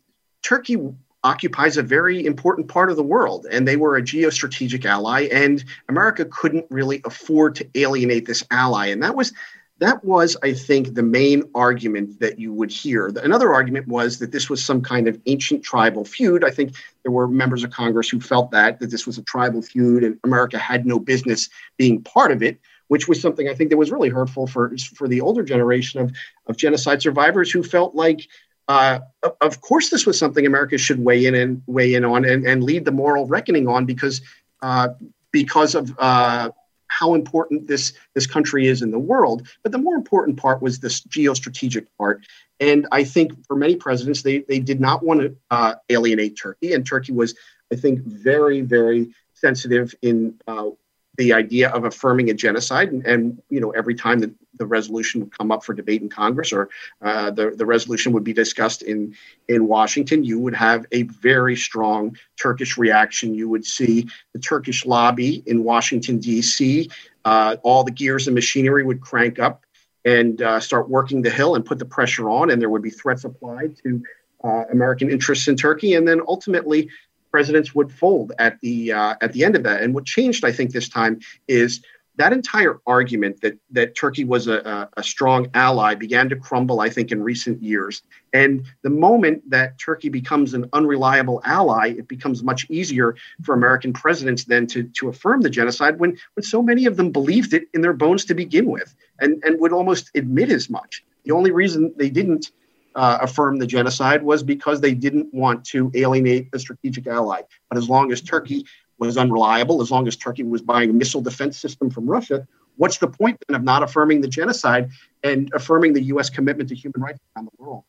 Turkey 0.44 0.78
occupies 1.24 1.78
a 1.78 1.84
very 1.84 2.24
important 2.24 2.68
part 2.68 2.92
of 2.92 2.96
the 2.96 3.04
world, 3.04 3.48
and 3.50 3.68
they 3.68 3.76
were 3.76 3.98
a 3.98 4.02
geostrategic 4.04 4.86
ally, 4.86 5.28
and 5.32 5.66
America 5.90 6.26
couldn't 6.26 6.68
really 6.70 7.02
afford 7.06 7.56
to 7.56 7.68
alienate 7.74 8.28
this 8.28 8.44
ally, 8.52 8.86
and 8.86 9.02
that 9.02 9.16
was 9.16 9.34
that 9.80 10.04
was, 10.04 10.36
I 10.44 10.54
think, 10.54 10.96
the 10.96 11.04
main 11.04 11.44
argument 11.54 12.20
that 12.20 12.40
you 12.40 12.52
would 12.54 12.72
hear. 12.72 13.08
Another 13.08 13.54
argument 13.54 13.88
was 13.88 14.20
that 14.20 14.32
this 14.32 14.50
was 14.50 14.64
some 14.64 14.82
kind 14.82 15.08
of 15.08 15.20
ancient 15.26 15.64
tribal 15.64 16.04
feud. 16.04 16.44
I 16.44 16.50
think 16.50 16.74
there 17.04 17.12
were 17.12 17.28
members 17.28 17.64
of 17.64 17.72
Congress 17.72 18.10
who 18.10 18.20
felt 18.20 18.52
that 18.52 18.80
that 18.80 18.92
this 18.92 19.06
was 19.06 19.18
a 19.18 19.24
tribal 19.24 19.62
feud, 19.62 20.04
and 20.04 20.20
America 20.24 20.58
had 20.58 20.86
no 20.86 21.00
business 21.00 21.50
being 21.78 22.02
part 22.04 22.32
of 22.32 22.42
it 22.42 22.60
which 22.90 23.06
was 23.06 23.20
something 23.20 23.50
I 23.50 23.54
think 23.54 23.70
that 23.70 23.76
was 23.76 23.92
really 23.92 24.08
hurtful 24.08 24.48
for 24.48 24.74
for 24.96 25.10
the 25.10 25.20
older 25.20 25.44
generation 25.44 26.00
of 26.00 26.14
of 26.46 26.56
genocide 26.56 27.02
survivors 27.02 27.52
who 27.52 27.62
felt 27.62 27.96
like 27.96 28.26
uh, 28.68 29.00
of 29.40 29.62
course, 29.62 29.90
this 29.90 30.06
was 30.06 30.20
something 30.20 30.46
America 30.46 30.78
should 30.78 31.00
weigh 31.00 31.26
in 31.26 31.36
and 31.36 31.62
weigh 31.68 31.94
in 31.94 32.04
on 32.04 32.26
and, 32.26 32.46
and 32.46 32.64
lead 32.64 32.84
the 32.84 32.92
moral 32.92 33.26
reckoning 33.26 33.68
on 33.68 33.86
because 33.86 34.22
uh, 34.62 34.90
because 35.32 35.76
of 35.76 35.96
uh, 36.00 36.50
how 36.88 37.14
important 37.14 37.68
this 37.68 37.94
this 38.14 38.28
country 38.28 38.68
is 38.68 38.82
in 38.82 38.92
the 38.92 39.00
world. 39.00 39.48
But 39.64 39.72
the 39.72 39.78
more 39.78 39.96
important 39.96 40.38
part 40.38 40.62
was 40.62 40.80
this 40.80 41.02
geostrategic 41.02 41.88
part. 41.98 42.26
And 42.60 42.88
I 42.92 43.04
think 43.04 43.46
for 43.46 43.56
many 43.56 43.76
presidents, 43.76 44.22
they 44.22 44.40
they 44.40 44.60
did 44.60 44.80
not 44.80 45.04
want 45.04 45.22
to 45.22 45.36
uh, 45.52 45.76
alienate 45.90 46.38
Turkey, 46.38 46.74
and 46.74 46.86
Turkey 46.86 47.14
was, 47.14 47.36
I 47.72 47.76
think, 47.76 48.00
very 48.00 48.62
very 48.62 49.14
sensitive 49.34 49.94
in 50.02 50.34
uh, 50.48 50.70
the 51.18 51.34
idea 51.34 51.70
of 51.70 51.84
affirming 51.84 52.30
a 52.30 52.34
genocide. 52.34 52.92
And, 52.92 53.06
and 53.06 53.42
you 53.50 53.60
know, 53.60 53.72
every 53.72 53.96
time 53.96 54.20
that 54.20 54.32
the 54.58 54.66
resolution 54.66 55.22
would 55.22 55.38
come 55.38 55.52
up 55.52 55.64
for 55.64 55.74
debate 55.74 56.02
in 56.02 56.10
Congress 56.10 56.52
or 56.52 56.70
uh, 57.02 57.32
the, 57.32 57.52
the 57.52 57.66
resolution 57.66 58.12
would 58.14 58.24
be 58.24 58.34
discussed 58.34 58.82
in, 58.82 59.16
in 59.48 59.68
Washington, 59.68 60.24
you 60.24 60.40
would 60.40 60.56
have 60.56 60.86
a 60.92 61.04
very 61.04 61.56
strong 61.56 62.18
Turkish 62.42 62.78
reaction. 62.78 63.34
You 63.34 63.50
would 63.50 63.66
see 63.66 64.08
the 64.34 64.40
Turkish 64.40 64.86
lobby 64.86 65.44
in 65.46 65.64
Washington, 65.64 66.20
D.C., 66.20 66.90
uh, 67.26 67.58
all 67.64 67.84
the 67.84 67.92
gears 67.92 68.28
and 68.28 68.36
machinery 68.36 68.84
would 68.84 69.02
crank 69.02 69.38
up 69.38 69.66
and 70.06 70.42
uh, 70.42 70.60
start 70.62 70.90
working 70.90 71.22
the 71.22 71.30
Hill 71.30 71.56
and 71.56 71.66
put 71.66 71.80
the 71.80 71.86
pressure 71.86 72.30
on, 72.30 72.50
and 72.50 72.62
there 72.62 72.70
would 72.70 72.82
be 72.82 72.90
threats 72.90 73.26
applied 73.26 73.76
to 73.84 74.02
uh, 74.44 74.64
American 74.72 75.12
interests 75.12 75.50
in 75.50 75.58
Turkey. 75.58 75.96
And 75.96 76.08
then 76.08 76.22
ultimately, 76.26 76.90
presidents 77.32 77.76
would 77.76 77.92
fold 77.92 78.32
at 78.40 78.60
the 78.62 78.94
uh, 78.94 79.16
at 79.22 79.34
the 79.34 79.44
end 79.44 79.56
of 79.56 79.64
that. 79.64 79.82
And 79.82 79.94
what 79.94 80.06
changed, 80.06 80.46
I 80.46 80.52
think, 80.52 80.72
this 80.72 80.88
time 80.88 81.20
is 81.48 81.82
that 82.18 82.34
entire 82.34 82.80
argument 82.88 83.42
that 83.42 83.58
that 83.72 83.96
Turkey 83.96 84.24
was 84.24 84.48
a, 84.48 84.90
a, 84.98 85.04
strong 85.04 85.48
ally 85.54 85.94
began 85.94 86.28
to 86.30 86.36
crumble, 86.36 86.82
I 86.82 86.90
think, 86.90 87.12
in 87.12 87.22
recent 87.24 87.62
years. 87.62 88.02
And 88.34 88.66
the 88.82 88.90
moment 88.90 89.48
that 89.50 89.78
Turkey 89.78 90.10
becomes 90.10 90.54
an 90.54 90.68
unreliable 90.74 91.42
ally, 91.46 91.90
it 91.90 92.08
becomes 92.08 92.44
much 92.44 92.66
easier 92.70 93.16
for 93.44 93.54
American 93.54 93.94
presidents 93.94 94.46
then 94.46 94.66
to, 94.68 94.84
to 94.84 95.10
affirm 95.10 95.42
the 95.42 95.50
genocide 95.50 96.00
when, 96.00 96.18
when 96.34 96.44
so 96.44 96.62
many 96.62 96.86
of 96.88 96.98
them 96.98 97.12
believed 97.12 97.54
it 97.54 97.68
in 97.74 97.82
their 97.82 97.94
bones 97.94 98.26
to 98.26 98.34
begin 98.34 98.66
with 98.66 98.94
and, 99.20 99.42
and 99.44 99.60
would 99.60 99.72
almost 99.72 100.10
admit 100.16 100.50
as 100.50 100.70
much. 100.70 101.04
The 101.24 101.32
only 101.32 101.52
reason 101.52 101.94
they 101.98 102.10
didn't 102.10 102.52
uh, 102.96 103.20
affirm 103.22 103.60
the 103.60 103.68
genocide 103.68 104.24
was 104.24 104.42
because 104.42 104.82
they 104.82 104.96
didn't 104.96 105.32
want 105.32 105.64
to 105.66 105.92
alienate 105.94 106.50
a 106.54 106.60
strategic 106.60 107.06
ally. 107.06 107.42
But 107.70 107.78
as 107.78 107.88
long 107.88 108.12
as 108.12 108.22
Turkey 108.22 108.66
was 109.00 109.18
unreliable, 109.18 109.82
as 109.82 109.92
long 109.92 110.08
as 110.08 110.16
Turkey 110.16 110.44
was 110.44 110.62
buying 110.62 110.90
a 110.90 110.94
missile 110.94 111.22
defense 111.22 111.58
system 111.58 111.90
from 111.90 112.08
Russia, 112.08 112.48
what's 112.78 112.98
the 112.98 113.08
point 113.08 113.38
then 113.48 113.56
of 113.56 113.64
not 113.64 113.84
affirming 113.84 114.22
the 114.22 114.28
genocide 114.28 114.90
and 115.24 115.52
affirming 115.54 115.94
the 115.94 116.04
U.S. 116.04 116.30
commitment 116.30 116.70
to 116.70 116.76
human 116.76 117.02
rights 117.02 117.20
around 117.36 117.46
the 117.46 117.64
world? 117.64 117.84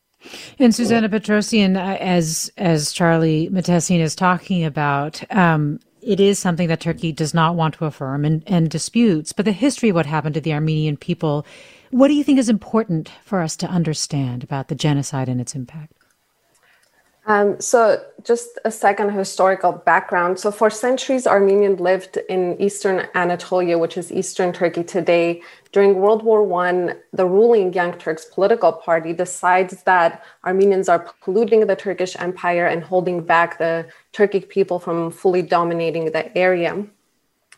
And 0.59 0.75
Susanna 0.75 1.07
Petrosian, 1.07 1.77
as 1.77 2.51
as 2.57 2.91
Charlie 2.91 3.49
Mahtesian 3.49 3.99
is 3.99 4.15
talking 4.15 4.65
about, 4.65 5.23
um, 5.33 5.79
it 6.01 6.19
is 6.19 6.37
something 6.37 6.67
that 6.67 6.81
Turkey 6.81 7.13
does 7.13 7.33
not 7.33 7.55
want 7.55 7.75
to 7.75 7.85
affirm 7.85 8.25
and, 8.25 8.43
and 8.45 8.69
disputes. 8.69 9.31
But 9.31 9.45
the 9.45 9.53
history 9.53 9.89
of 9.89 9.95
what 9.95 10.05
happened 10.05 10.35
to 10.35 10.41
the 10.41 10.53
Armenian 10.53 10.97
people 10.97 11.45
what 11.91 12.07
do 12.07 12.13
you 12.13 12.23
think 12.23 12.37
is 12.37 12.49
important 12.49 13.11
for 13.25 13.41
us 13.41 13.55
to 13.57 13.67
understand 13.67 14.43
about 14.43 14.67
the 14.67 14.75
genocide 14.75 15.27
and 15.27 15.41
its 15.41 15.55
impact? 15.55 15.93
Um, 17.29 17.61
so, 17.61 18.03
just 18.23 18.57
a 18.65 18.71
second 18.71 19.11
historical 19.11 19.71
background. 19.71 20.39
So, 20.39 20.49
for 20.49 20.71
centuries, 20.71 21.27
Armenians 21.27 21.79
lived 21.79 22.17
in 22.27 22.59
eastern 22.59 23.07
Anatolia, 23.13 23.77
which 23.77 23.97
is 23.99 24.11
eastern 24.11 24.51
Turkey 24.51 24.83
today. 24.83 25.43
During 25.71 25.99
World 25.99 26.23
War 26.23 26.43
One, 26.43 26.95
the 27.13 27.27
ruling 27.27 27.71
Young 27.71 27.93
Turks 27.99 28.25
political 28.25 28.73
party 28.73 29.13
decides 29.13 29.83
that 29.83 30.23
Armenians 30.43 30.89
are 30.89 31.07
polluting 31.21 31.67
the 31.67 31.75
Turkish 31.75 32.15
Empire 32.17 32.65
and 32.65 32.83
holding 32.83 33.21
back 33.23 33.59
the 33.59 33.87
Turkic 34.11 34.49
people 34.49 34.79
from 34.79 35.11
fully 35.11 35.43
dominating 35.43 36.05
the 36.05 36.35
area 36.35 36.83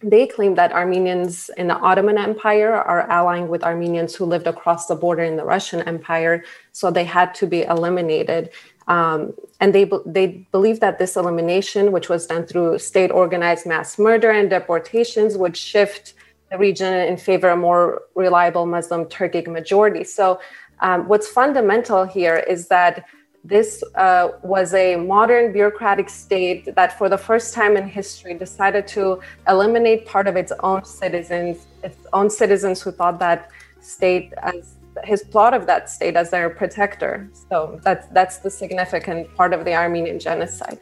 they 0.04 0.25
claim 0.25 0.56
that 0.56 0.72
Armenians 0.72 1.50
in 1.58 1.68
the 1.68 1.75
Ottoman 1.75 2.18
Empire 2.18 2.74
are 2.74 3.10
allying 3.10 3.48
with 3.48 3.63
Armenians 3.63 4.16
who 4.16 4.25
lived 4.25 4.48
across 4.48 4.88
the 4.88 4.96
border 4.96 5.24
in 5.24 5.36
the 5.36 5.46
Russian 5.46 5.82
Empire, 5.84 6.44
so 6.72 6.90
they 6.90 7.04
had 7.04 7.36
to 7.36 7.46
be 7.46 7.63
eliminated. 7.63 8.50
Um, 8.91 9.33
and 9.62 9.74
they 9.75 9.86
they 10.05 10.27
believe 10.51 10.81
that 10.81 11.00
this 11.00 11.15
elimination, 11.15 11.93
which 11.95 12.10
was 12.10 12.27
done 12.27 12.43
through 12.45 12.79
state 12.79 13.12
organized 13.24 13.65
mass 13.65 13.98
murder 13.98 14.31
and 14.39 14.50
deportations, 14.50 15.38
would 15.38 15.55
shift 15.55 16.13
the 16.51 16.57
region 16.57 16.93
in 17.12 17.15
favor 17.15 17.50
of 17.50 17.57
a 17.57 17.62
more 17.62 17.83
reliable 18.15 18.65
Muslim 18.65 19.05
Turkic 19.05 19.48
majority. 19.48 20.03
So, 20.03 20.41
um, 20.81 21.07
what's 21.07 21.29
fundamental 21.39 22.03
here 22.03 22.38
is 22.55 22.67
that 22.67 23.05
this 23.45 23.81
uh, 23.95 24.29
was 24.43 24.74
a 24.74 24.98
modern 24.98 25.53
bureaucratic 25.53 26.10
state 26.10 26.75
that, 26.75 26.98
for 26.98 27.07
the 27.07 27.17
first 27.17 27.53
time 27.53 27.77
in 27.77 27.88
history, 27.88 28.33
decided 28.33 28.88
to 28.88 29.21
eliminate 29.48 30.05
part 30.05 30.27
of 30.27 30.36
its 30.36 30.51
own 30.63 30.83
citizens, 30.83 31.65
its 31.81 32.05
own 32.12 32.29
citizens 32.29 32.81
who 32.81 32.91
thought 32.91 33.19
that 33.19 33.50
state 33.79 34.33
as 34.43 34.75
his 35.03 35.24
plot 35.24 35.53
of 35.53 35.67
that 35.67 35.89
state 35.89 36.15
as 36.15 36.29
their 36.29 36.50
protector. 36.50 37.29
So 37.50 37.79
that's 37.83 38.07
that's 38.07 38.38
the 38.38 38.50
significant 38.50 39.33
part 39.36 39.53
of 39.53 39.65
the 39.65 39.74
Armenian 39.74 40.19
genocide. 40.19 40.79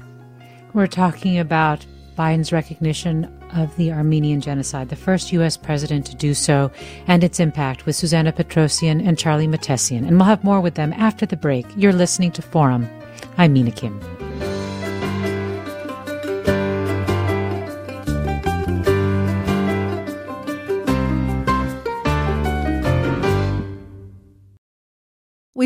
We're 0.73 0.87
talking 0.87 1.39
about 1.39 1.85
Biden's 2.17 2.51
recognition 2.51 3.33
of 3.55 3.75
the 3.77 3.91
Armenian 3.91 4.41
genocide, 4.41 4.89
the 4.89 4.95
first 4.95 5.31
U.S. 5.31 5.57
president 5.57 6.05
to 6.07 6.15
do 6.15 6.33
so, 6.33 6.69
and 7.07 7.23
its 7.23 7.39
impact 7.39 7.85
with 7.85 7.95
Susanna 7.95 8.31
Petrosian 8.33 9.05
and 9.07 9.17
Charlie 9.17 9.47
Mahtesian. 9.47 10.07
And 10.07 10.17
we'll 10.17 10.25
have 10.25 10.43
more 10.43 10.61
with 10.61 10.75
them 10.75 10.93
after 10.93 11.25
the 11.25 11.37
break. 11.37 11.65
You're 11.77 11.93
listening 11.93 12.31
to 12.33 12.41
Forum. 12.41 12.87
I'm 13.37 13.53
Mina 13.53 13.71
Kim. 13.71 14.18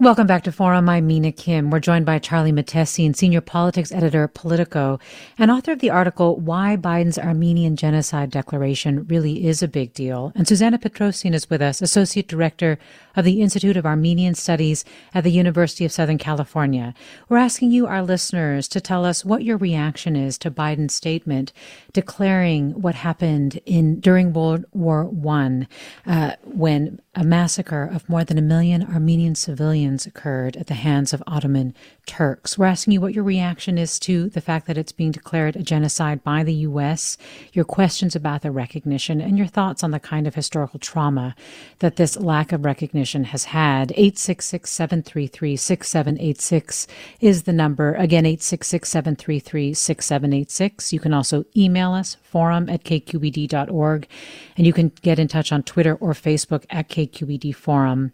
Welcome 0.00 0.26
back 0.26 0.42
to 0.42 0.50
Forum. 0.50 0.88
I'm 0.88 1.06
Mina 1.06 1.30
Kim. 1.30 1.70
We're 1.70 1.78
joined 1.78 2.04
by 2.04 2.18
Charlie 2.18 2.50
Mahtesian, 2.50 3.14
senior 3.14 3.40
politics 3.40 3.92
editor 3.92 4.24
at 4.24 4.34
Politico, 4.34 4.98
and 5.38 5.52
author 5.52 5.70
of 5.70 5.78
the 5.78 5.90
article 5.90 6.34
Why 6.40 6.76
Biden's 6.76 7.16
Armenian 7.16 7.76
Genocide 7.76 8.32
Declaration 8.32 9.06
Really 9.06 9.46
Is 9.46 9.62
a 9.62 9.68
Big 9.68 9.94
Deal. 9.94 10.32
And 10.34 10.48
Susanna 10.48 10.80
Petrosian 10.80 11.32
is 11.32 11.48
with 11.48 11.62
us, 11.62 11.80
associate 11.80 12.26
director 12.26 12.76
of 13.14 13.24
the 13.24 13.40
Institute 13.40 13.76
of 13.76 13.86
Armenian 13.86 14.34
Studies 14.34 14.84
at 15.14 15.22
the 15.22 15.30
University 15.30 15.84
of 15.84 15.92
Southern 15.92 16.18
California. 16.18 16.92
We're 17.28 17.36
asking 17.36 17.70
you, 17.70 17.86
our 17.86 18.02
listeners, 18.02 18.66
to 18.68 18.80
tell 18.80 19.04
us 19.04 19.24
what 19.24 19.44
your 19.44 19.58
reaction 19.58 20.16
is 20.16 20.36
to 20.38 20.50
Biden's 20.50 20.92
statement 20.92 21.52
declaring 21.92 22.72
what 22.72 22.96
happened 22.96 23.60
in 23.64 24.00
during 24.00 24.32
World 24.32 24.64
War 24.72 25.04
One, 25.04 25.68
uh, 26.04 26.32
when 26.42 26.98
a 27.16 27.24
massacre 27.24 27.84
of 27.84 28.08
more 28.08 28.24
than 28.24 28.38
a 28.38 28.42
million 28.42 28.82
Armenian 28.82 29.34
civilians 29.34 30.06
occurred 30.06 30.56
at 30.56 30.66
the 30.66 30.74
hands 30.74 31.12
of 31.12 31.22
Ottoman 31.26 31.74
Turks. 32.06 32.58
We're 32.58 32.66
asking 32.66 32.92
you 32.92 33.00
what 33.00 33.14
your 33.14 33.24
reaction 33.24 33.78
is 33.78 33.98
to 34.00 34.28
the 34.28 34.40
fact 34.40 34.66
that 34.66 34.76
it's 34.76 34.92
being 34.92 35.12
declared 35.12 35.56
a 35.56 35.62
genocide 35.62 36.24
by 36.24 36.42
the 36.42 36.54
U.S., 36.54 37.16
your 37.52 37.64
questions 37.64 38.16
about 38.16 38.42
the 38.42 38.50
recognition, 38.50 39.20
and 39.20 39.38
your 39.38 39.46
thoughts 39.46 39.84
on 39.84 39.90
the 39.90 40.00
kind 40.00 40.26
of 40.26 40.34
historical 40.34 40.80
trauma 40.80 41.34
that 41.78 41.96
this 41.96 42.16
lack 42.16 42.52
of 42.52 42.64
recognition 42.64 43.24
has 43.24 43.44
had. 43.44 43.92
866 43.92 44.70
733 44.70 45.56
6786 45.56 46.86
is 47.20 47.44
the 47.44 47.52
number. 47.52 47.94
Again, 47.94 48.26
866 48.26 48.88
733 48.88 49.74
6786. 49.74 50.92
You 50.92 51.00
can 51.00 51.14
also 51.14 51.44
email 51.56 51.92
us, 51.92 52.16
forum 52.22 52.68
at 52.68 52.84
kqed.org, 52.84 54.08
and 54.56 54.66
you 54.66 54.72
can 54.72 54.92
get 55.02 55.18
in 55.18 55.28
touch 55.28 55.52
on 55.52 55.62
Twitter 55.62 55.94
or 55.96 56.12
Facebook 56.12 56.64
at 56.70 56.88
KQED. 56.88 57.03
KQED 57.06 57.54
Forum. 57.54 58.12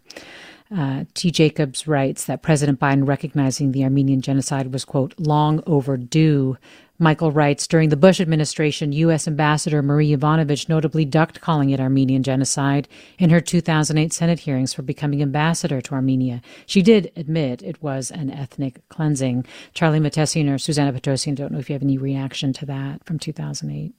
Uh, 0.75 1.03
T. 1.13 1.31
Jacobs 1.31 1.85
writes 1.85 2.25
that 2.25 2.41
President 2.41 2.79
Biden 2.79 3.05
recognizing 3.05 3.71
the 3.71 3.83
Armenian 3.83 4.21
genocide 4.21 4.71
was, 4.71 4.85
quote, 4.85 5.13
long 5.17 5.61
overdue. 5.67 6.57
Michael 6.97 7.31
writes 7.31 7.67
During 7.67 7.89
the 7.89 7.97
Bush 7.97 8.21
administration, 8.21 8.93
U.S. 8.93 9.27
Ambassador 9.27 9.81
Marie 9.81 10.15
Yovanovitch 10.15 10.69
notably 10.69 11.03
ducked 11.03 11.41
calling 11.41 11.71
it 11.71 11.79
Armenian 11.79 12.21
genocide 12.21 12.87
in 13.17 13.31
her 13.31 13.41
2008 13.41 14.13
Senate 14.13 14.39
hearings 14.39 14.73
for 14.73 14.83
becoming 14.83 15.21
ambassador 15.21 15.81
to 15.81 15.93
Armenia. 15.93 16.41
She 16.67 16.81
did 16.81 17.11
admit 17.15 17.63
it 17.63 17.81
was 17.81 18.11
an 18.11 18.29
ethnic 18.29 18.87
cleansing. 18.87 19.45
Charlie 19.73 19.99
Mahtesian 19.99 20.53
or 20.53 20.57
Susanna 20.57 20.93
Petrosian, 20.93 21.35
don't 21.35 21.51
know 21.51 21.59
if 21.59 21.69
you 21.69 21.73
have 21.73 21.83
any 21.83 21.97
reaction 21.97 22.53
to 22.53 22.65
that 22.67 23.03
from 23.03 23.19
2008. 23.19 23.93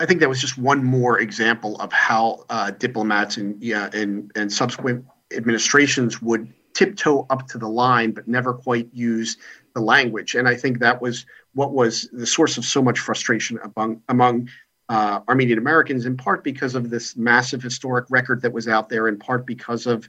I 0.00 0.06
think 0.06 0.20
that 0.20 0.28
was 0.28 0.40
just 0.40 0.58
one 0.58 0.82
more 0.82 1.20
example 1.20 1.80
of 1.80 1.92
how 1.92 2.44
uh, 2.50 2.70
diplomats 2.72 3.36
and, 3.36 3.62
yeah, 3.62 3.90
and 3.92 4.30
and 4.34 4.52
subsequent 4.52 5.04
administrations 5.32 6.20
would 6.20 6.52
tiptoe 6.74 7.26
up 7.30 7.46
to 7.48 7.58
the 7.58 7.68
line, 7.68 8.10
but 8.10 8.26
never 8.26 8.52
quite 8.52 8.88
use 8.92 9.36
the 9.74 9.80
language. 9.80 10.34
And 10.34 10.48
I 10.48 10.56
think 10.56 10.80
that 10.80 11.00
was 11.00 11.26
what 11.54 11.72
was 11.72 12.08
the 12.12 12.26
source 12.26 12.58
of 12.58 12.64
so 12.64 12.82
much 12.82 12.98
frustration 12.98 13.58
among 13.76 14.02
among 14.08 14.48
uh, 14.88 15.20
Armenian 15.28 15.58
Americans, 15.58 16.06
in 16.06 16.16
part 16.16 16.44
because 16.44 16.74
of 16.74 16.90
this 16.90 17.16
massive 17.16 17.62
historic 17.62 18.06
record 18.10 18.42
that 18.42 18.52
was 18.52 18.68
out 18.68 18.88
there, 18.88 19.08
in 19.08 19.18
part 19.18 19.46
because 19.46 19.86
of 19.86 20.08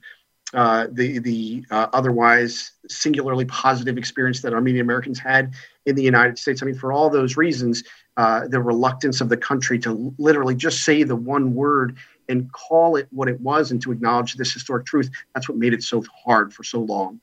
uh, 0.54 0.88
the 0.92 1.20
the 1.20 1.66
uh, 1.72 1.88
otherwise 1.94 2.72
singularly 2.88 3.46
positive 3.46 3.98
experience 3.98 4.42
that 4.42 4.54
Armenian 4.54 4.86
Americans 4.86 5.20
had 5.20 5.54
in 5.86 5.96
the 5.96 6.04
United 6.04 6.38
States. 6.38 6.62
I 6.62 6.66
mean, 6.66 6.76
for 6.76 6.92
all 6.92 7.10
those 7.10 7.38
reasons, 7.38 7.84
uh, 8.18 8.48
the 8.48 8.62
reluctance 8.62 9.22
of 9.22 9.30
the 9.30 9.38
country 9.38 9.78
to 9.80 10.14
literally 10.18 10.56
just 10.56 10.84
say 10.84 11.04
the 11.04 11.16
one 11.16 11.54
word 11.54 11.98
and 12.30 12.52
call 12.52 12.96
it 12.96 13.08
what 13.12 13.28
it 13.28 13.40
was 13.42 13.72
and 13.72 13.82
to 13.82 13.92
acknowledge 13.92 14.36
this 14.36 14.54
historic 14.54 14.86
truth. 14.86 15.10
That's 15.34 15.48
what 15.50 15.58
made 15.58 15.74
it 15.74 15.84
so 15.84 16.04
hard 16.26 16.54
for 16.54 16.64
so 16.64 16.80
long. 16.80 17.20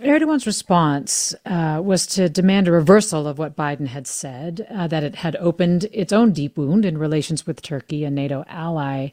Erdogan's 0.00 0.46
response 0.46 1.34
uh, 1.44 1.80
was 1.84 2.06
to 2.06 2.28
demand 2.28 2.66
a 2.66 2.72
reversal 2.72 3.28
of 3.28 3.38
what 3.38 3.56
Biden 3.56 3.88
had 3.88 4.06
said, 4.06 4.66
uh, 4.70 4.86
that 4.86 5.04
it 5.04 5.16
had 5.16 5.36
opened 5.36 5.86
its 5.92 6.12
own 6.12 6.32
deep 6.32 6.56
wound 6.56 6.86
in 6.86 6.96
relations 6.96 7.46
with 7.46 7.60
Turkey, 7.60 8.04
a 8.04 8.10
NATO 8.10 8.42
ally. 8.48 9.10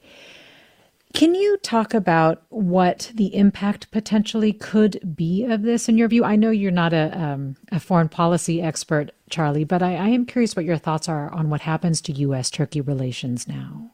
Can 1.13 1.34
you 1.34 1.58
talk 1.58 1.93
about 1.93 2.43
what 2.50 3.12
the 3.15 3.36
impact 3.36 3.89
potentially 3.91 4.54
could 4.54 5.15
be 5.15 5.43
of 5.43 5.63
this 5.63 5.89
in 5.89 5.98
your 5.98 6.08
view? 6.08 6.24
I 6.24 6.36
know 6.36 6.52
you're 6.52 6.72
not 6.72 6.93
a, 6.93 7.19
um, 7.19 7.56
a 7.72 7.80
foreign 7.80 8.10
policy 8.10 8.62
expert, 8.62 9.12
Charlie, 9.30 9.63
but 9.63 9.82
I, 9.82 9.95
I 9.95 10.08
am 10.10 10.26
curious 10.26 10.56
what 10.56 10.65
your 10.65 10.78
thoughts 10.78 11.10
are 11.10 11.32
on 11.32 11.50
what 11.50 11.62
happens 11.62 12.00
to 12.02 12.13
U.S. 12.13 12.52
Turkey 12.52 12.80
relations 12.80 13.48
now. 13.48 13.91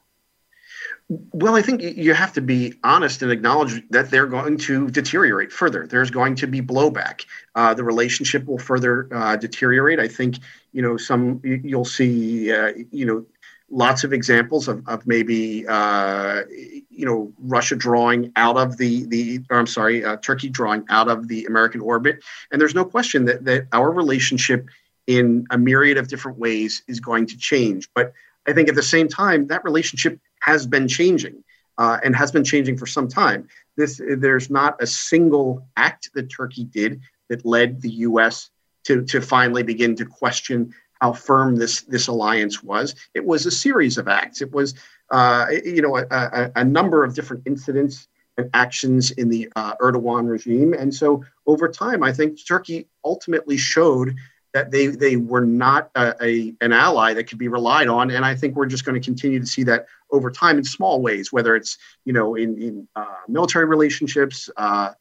Well, 1.08 1.56
I 1.56 1.62
think 1.62 1.84
you 1.84 2.16
have 2.16 2.34
to 2.34 2.42
be 2.42 2.74
honest 2.84 3.22
and 3.22 3.32
acknowledge 3.32 3.88
that 3.92 4.10
they're 4.10 4.26
going 4.26 4.58
to 4.60 4.90
deteriorate 4.90 5.52
further. 5.52 5.86
There's 5.86 6.10
going 6.10 6.36
to 6.36 6.48
be 6.48 6.62
blowback. 6.62 7.26
Uh, 7.54 7.76
the 7.76 7.84
relationship 7.84 8.46
will 8.46 8.58
further 8.58 9.08
uh, 9.14 9.36
deteriorate. 9.36 10.00
I 10.00 10.08
think 10.08 10.40
you 10.74 10.82
know 10.82 10.98
some. 10.98 11.42
You'll 11.44 11.86
see. 11.86 12.52
Uh, 12.52 12.74
you 12.92 13.06
know 13.06 13.24
lots 13.70 14.04
of 14.04 14.14
examples 14.14 14.68
of, 14.68 14.88
of 14.88 15.06
maybe 15.08 15.66
uh, 15.68 16.44
you 16.50 17.06
know 17.06 17.34
Russia 17.40 17.76
drawing 17.76 18.32
out 18.36 18.58
of 18.58 18.78
the 18.78 19.06
the 19.06 19.42
or 19.50 19.60
I'm 19.60 19.68
sorry 19.68 20.04
uh, 20.04 20.18
Turkey 20.18 20.50
drawing 20.50 20.86
out 20.90 21.10
of 21.10 21.28
the 21.28 21.46
American 21.46 21.82
orbit. 21.82 22.24
And 22.52 22.62
there's 22.62 22.76
no 22.76 22.86
question 22.86 23.26
that 23.26 23.46
that 23.46 23.68
our 23.74 23.92
relationship 23.92 24.68
in 25.08 25.46
a 25.52 25.58
myriad 25.58 25.98
of 25.98 26.08
different 26.08 26.38
ways 26.38 26.84
is 26.88 27.00
going 27.00 27.28
to 27.28 27.38
change. 27.38 27.90
But 27.94 28.14
I 28.48 28.54
think 28.54 28.70
at 28.70 28.76
the 28.76 28.84
same 28.84 29.08
time 29.08 29.48
that 29.48 29.64
relationship 29.64 30.20
has 30.42 30.68
been 30.68 30.88
changing 30.88 31.44
uh, 31.78 32.00
and 32.04 32.16
has 32.16 32.32
been 32.32 32.44
changing 32.44 32.78
for 32.78 32.86
some 32.86 33.08
time. 33.08 33.48
This 33.78 34.00
there's 34.18 34.50
not 34.50 34.82
a 34.82 34.88
single 34.88 35.68
act 35.76 36.12
that 36.14 36.30
Turkey 36.30 36.66
did 36.66 37.02
that 37.30 37.46
led 37.46 37.82
the 37.82 37.90
US 37.90 38.50
to 38.86 39.04
to 39.06 39.22
finally 39.22 39.64
begin 39.64 39.96
to 39.96 40.06
question 40.06 40.74
how 41.02 41.14
firm 41.14 41.56
this 41.56 41.82
this 41.82 42.08
alliance 42.08 42.64
was. 42.64 42.96
It 43.14 43.26
was 43.26 43.46
a 43.46 43.52
series 43.52 43.98
of 43.98 44.08
acts. 44.08 44.42
It 44.42 44.52
was 44.54 44.76
uh, 45.12 45.48
you 45.64 45.82
know 45.82 45.98
a, 45.98 46.06
a, 46.10 46.52
a, 46.58 46.64
number 46.64 47.04
of 47.04 47.14
different 47.14 47.44
incidents 47.46 48.08
and 48.38 48.50
actions 48.54 49.12
in 49.12 49.30
the 49.30 49.52
uh, 49.56 49.76
Erdogan 49.82 50.28
regime, 50.30 50.74
and 50.74 50.94
so 50.94 51.24
over 51.46 51.68
time, 51.68 52.04
I 52.04 52.12
think 52.12 52.40
Turkey 52.46 52.88
ultimately 53.04 53.58
showed 53.58 54.16
that 54.54 54.72
they 54.72 54.88
they 54.88 55.18
were 55.18 55.46
not 55.46 55.92
a, 55.96 56.16
a, 56.22 56.56
an 56.62 56.72
ally 56.72 57.14
that 57.14 57.26
could 57.26 57.38
be 57.38 57.50
relied 57.50 57.88
on, 57.88 58.10
and 58.10 58.26
I 58.26 58.36
think 58.36 58.56
we're 58.56 58.66
just 58.66 58.86
going 58.86 59.00
to 59.00 59.06
continue 59.06 59.40
to 59.40 59.46
see 59.46 59.64
that 59.64 59.86
over 60.12 60.32
time 60.32 60.58
in 60.58 60.64
small 60.64 61.02
ways, 61.02 61.32
whether 61.32 61.56
it's 61.56 61.78
you 62.06 62.14
know 62.14 62.36
in 62.36 62.62
in 62.62 62.88
uh, 62.96 63.22
military 63.28 63.66
relationships. 63.66 64.50
Uh, 64.58 64.92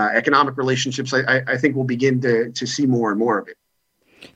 uh, 0.00 0.10
economic 0.12 0.56
relationships, 0.56 1.14
I, 1.14 1.40
I 1.46 1.56
think 1.56 1.76
we'll 1.76 1.84
begin 1.84 2.20
to, 2.22 2.50
to 2.50 2.66
see 2.66 2.84
more 2.84 3.10
and 3.10 3.18
more 3.20 3.38
of 3.38 3.46
it. 3.46 3.56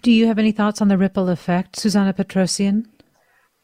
Do 0.02 0.10
you 0.12 0.26
have 0.26 0.38
any 0.38 0.52
thoughts 0.52 0.80
on 0.80 0.88
the 0.88 0.98
ripple 0.98 1.28
effect, 1.28 1.76
Susanna 1.76 2.12
Petrosian? 2.12 2.86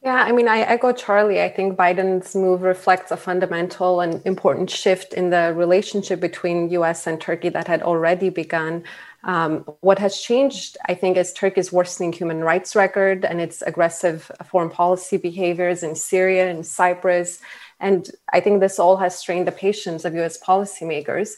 Yeah, 0.04 0.22
I 0.22 0.32
mean, 0.32 0.48
I 0.48 0.58
echo 0.58 0.92
Charlie. 0.92 1.42
I 1.42 1.48
think 1.48 1.78
Biden's 1.78 2.34
move 2.34 2.60
reflects 2.60 3.10
a 3.10 3.16
fundamental 3.16 4.02
and 4.02 4.20
important 4.26 4.68
shift 4.68 5.14
in 5.14 5.30
the 5.30 5.54
relationship 5.56 6.20
between 6.20 6.68
US 6.72 7.06
and 7.06 7.18
Turkey 7.18 7.48
that 7.48 7.66
had 7.66 7.82
already 7.82 8.28
begun. 8.28 8.84
Um, 9.22 9.64
what 9.80 9.98
has 9.98 10.20
changed, 10.20 10.76
I 10.86 10.94
think, 10.94 11.16
is 11.16 11.32
Turkey's 11.32 11.72
worsening 11.72 12.12
human 12.12 12.44
rights 12.44 12.76
record 12.76 13.24
and 13.24 13.40
its 13.40 13.62
aggressive 13.62 14.30
foreign 14.44 14.68
policy 14.68 15.16
behaviors 15.16 15.82
in 15.82 15.94
Syria 15.94 16.50
and 16.50 16.66
Cyprus. 16.66 17.40
And 17.80 18.10
I 18.30 18.40
think 18.40 18.60
this 18.60 18.78
all 18.78 18.98
has 18.98 19.18
strained 19.18 19.46
the 19.46 19.52
patience 19.52 20.04
of 20.04 20.14
US 20.16 20.38
policymakers. 20.38 21.36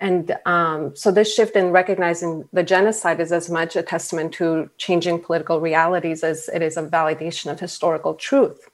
And 0.00 0.36
um, 0.44 0.94
so, 0.94 1.10
this 1.10 1.34
shift 1.34 1.56
in 1.56 1.70
recognizing 1.70 2.48
the 2.52 2.62
genocide 2.62 3.20
is 3.20 3.32
as 3.32 3.48
much 3.48 3.76
a 3.76 3.82
testament 3.82 4.32
to 4.34 4.70
changing 4.76 5.20
political 5.20 5.60
realities 5.60 6.22
as 6.22 6.48
it 6.52 6.62
is 6.62 6.76
a 6.76 6.82
validation 6.82 7.50
of 7.50 7.58
historical 7.58 8.14
truth. 8.14 8.68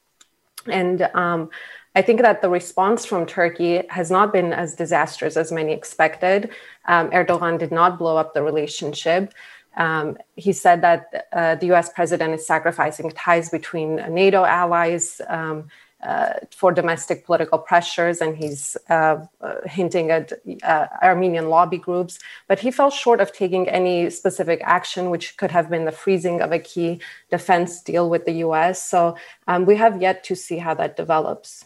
And 0.67 1.03
um, 1.15 1.51
I 1.95 2.03
think 2.03 2.23
that 2.23 2.43
the 2.43 2.49
response 2.49 3.05
from 3.05 3.27
Turkey 3.27 3.83
has 3.91 4.11
not 4.11 4.33
been 4.33 4.53
as 4.53 4.75
disastrous 4.75 5.37
as 5.37 5.53
many 5.53 5.73
expected. 5.73 6.51
Um, 6.87 7.11
Erdogan 7.11 7.59
did 7.59 7.71
not 7.71 7.99
blow 7.99 8.17
up 8.17 8.35
the 8.35 8.43
relationship. 8.43 9.33
Um, 9.77 10.19
he 10.37 10.53
said 10.53 10.83
that 10.83 11.29
uh, 11.33 11.55
the 11.57 11.73
US 11.73 11.91
president 11.91 12.35
is 12.35 12.47
sacrificing 12.47 13.11
ties 13.11 13.51
between 13.51 13.97
NATO 13.97 14.45
allies. 14.45 15.21
Um, 15.29 15.69
uh, 16.03 16.35
for 16.51 16.73
domestic 16.73 17.25
political 17.25 17.59
pressures, 17.59 18.21
and 18.21 18.37
he's 18.37 18.77
uh, 18.91 19.25
uh, 19.41 19.55
hinting 19.65 20.11
at 20.11 20.33
uh, 20.63 20.87
Armenian 21.03 21.49
lobby 21.49 21.79
groups. 21.79 22.19
But 22.49 22.59
he 22.59 22.71
fell 22.71 22.91
short 22.91 23.21
of 23.21 23.33
taking 23.33 23.69
any 23.69 24.11
specific 24.11 24.61
action, 24.65 25.11
which 25.11 25.37
could 25.37 25.51
have 25.51 25.71
been 25.71 25.85
the 25.85 25.93
freezing 25.93 26.41
of 26.41 26.53
a 26.53 26.59
key 26.59 27.01
defense 27.31 27.81
deal 27.81 28.11
with 28.11 28.25
the 28.25 28.33
US. 28.47 28.83
So 28.83 29.17
um, 29.47 29.65
we 29.65 29.77
have 29.77 30.03
yet 30.03 30.25
to 30.25 30.35
see 30.35 30.59
how 30.59 30.75
that 30.75 30.97
develops. 30.97 31.65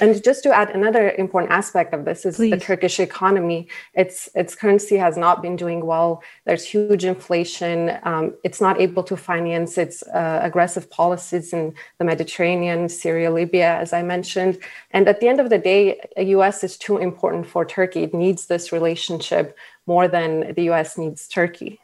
And 0.00 0.22
just 0.22 0.42
to 0.44 0.54
add 0.54 0.70
another 0.70 1.10
important 1.12 1.52
aspect 1.52 1.92
of 1.92 2.04
this 2.04 2.24
is 2.24 2.36
Please. 2.36 2.50
the 2.50 2.58
Turkish 2.58 3.00
economy. 3.00 3.68
Its 3.94 4.28
its 4.34 4.54
currency 4.54 4.96
has 4.96 5.16
not 5.16 5.42
been 5.42 5.56
doing 5.56 5.84
well. 5.84 6.22
There's 6.44 6.64
huge 6.64 7.04
inflation. 7.04 7.98
Um, 8.04 8.34
it's 8.44 8.60
not 8.60 8.80
able 8.80 9.02
to 9.04 9.16
finance 9.16 9.78
its 9.78 10.02
uh, 10.04 10.40
aggressive 10.42 10.90
policies 10.90 11.52
in 11.52 11.74
the 11.98 12.04
Mediterranean, 12.04 12.88
Syria, 12.88 13.30
Libya, 13.30 13.76
as 13.76 13.92
I 13.92 14.02
mentioned. 14.02 14.58
And 14.92 15.08
at 15.08 15.20
the 15.20 15.28
end 15.28 15.40
of 15.40 15.50
the 15.50 15.58
day, 15.58 16.00
the 16.16 16.24
U.S. 16.36 16.62
is 16.62 16.76
too 16.76 16.98
important 16.98 17.46
for 17.46 17.64
Turkey. 17.64 18.02
It 18.02 18.14
needs 18.14 18.46
this 18.46 18.72
relationship 18.72 19.56
more 19.86 20.08
than 20.08 20.54
the 20.54 20.64
U.S. 20.64 20.96
needs 20.96 21.26
Turkey. 21.26 21.80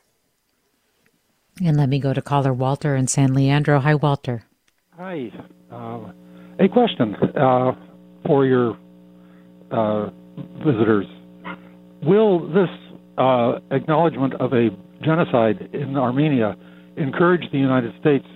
And 1.64 1.76
let 1.76 1.88
me 1.88 1.98
go 1.98 2.12
to 2.12 2.20
caller 2.20 2.52
Walter 2.52 2.94
in 2.94 3.08
San 3.08 3.32
Leandro. 3.32 3.80
Hi, 3.80 3.94
Walter. 3.94 4.44
Hi. 4.98 5.32
Uh, 5.70 6.12
a 6.58 6.68
question. 6.68 7.14
Uh, 7.14 7.72
for 8.26 8.44
your 8.44 8.76
uh, 9.70 10.10
visitors. 10.64 11.06
Will 12.02 12.46
this 12.52 12.68
uh, 13.18 13.58
acknowledgement 13.70 14.34
of 14.34 14.52
a 14.52 14.68
genocide 15.02 15.70
in 15.72 15.96
Armenia 15.96 16.56
encourage 16.96 17.50
the 17.52 17.58
United 17.58 17.92
States 18.00 18.26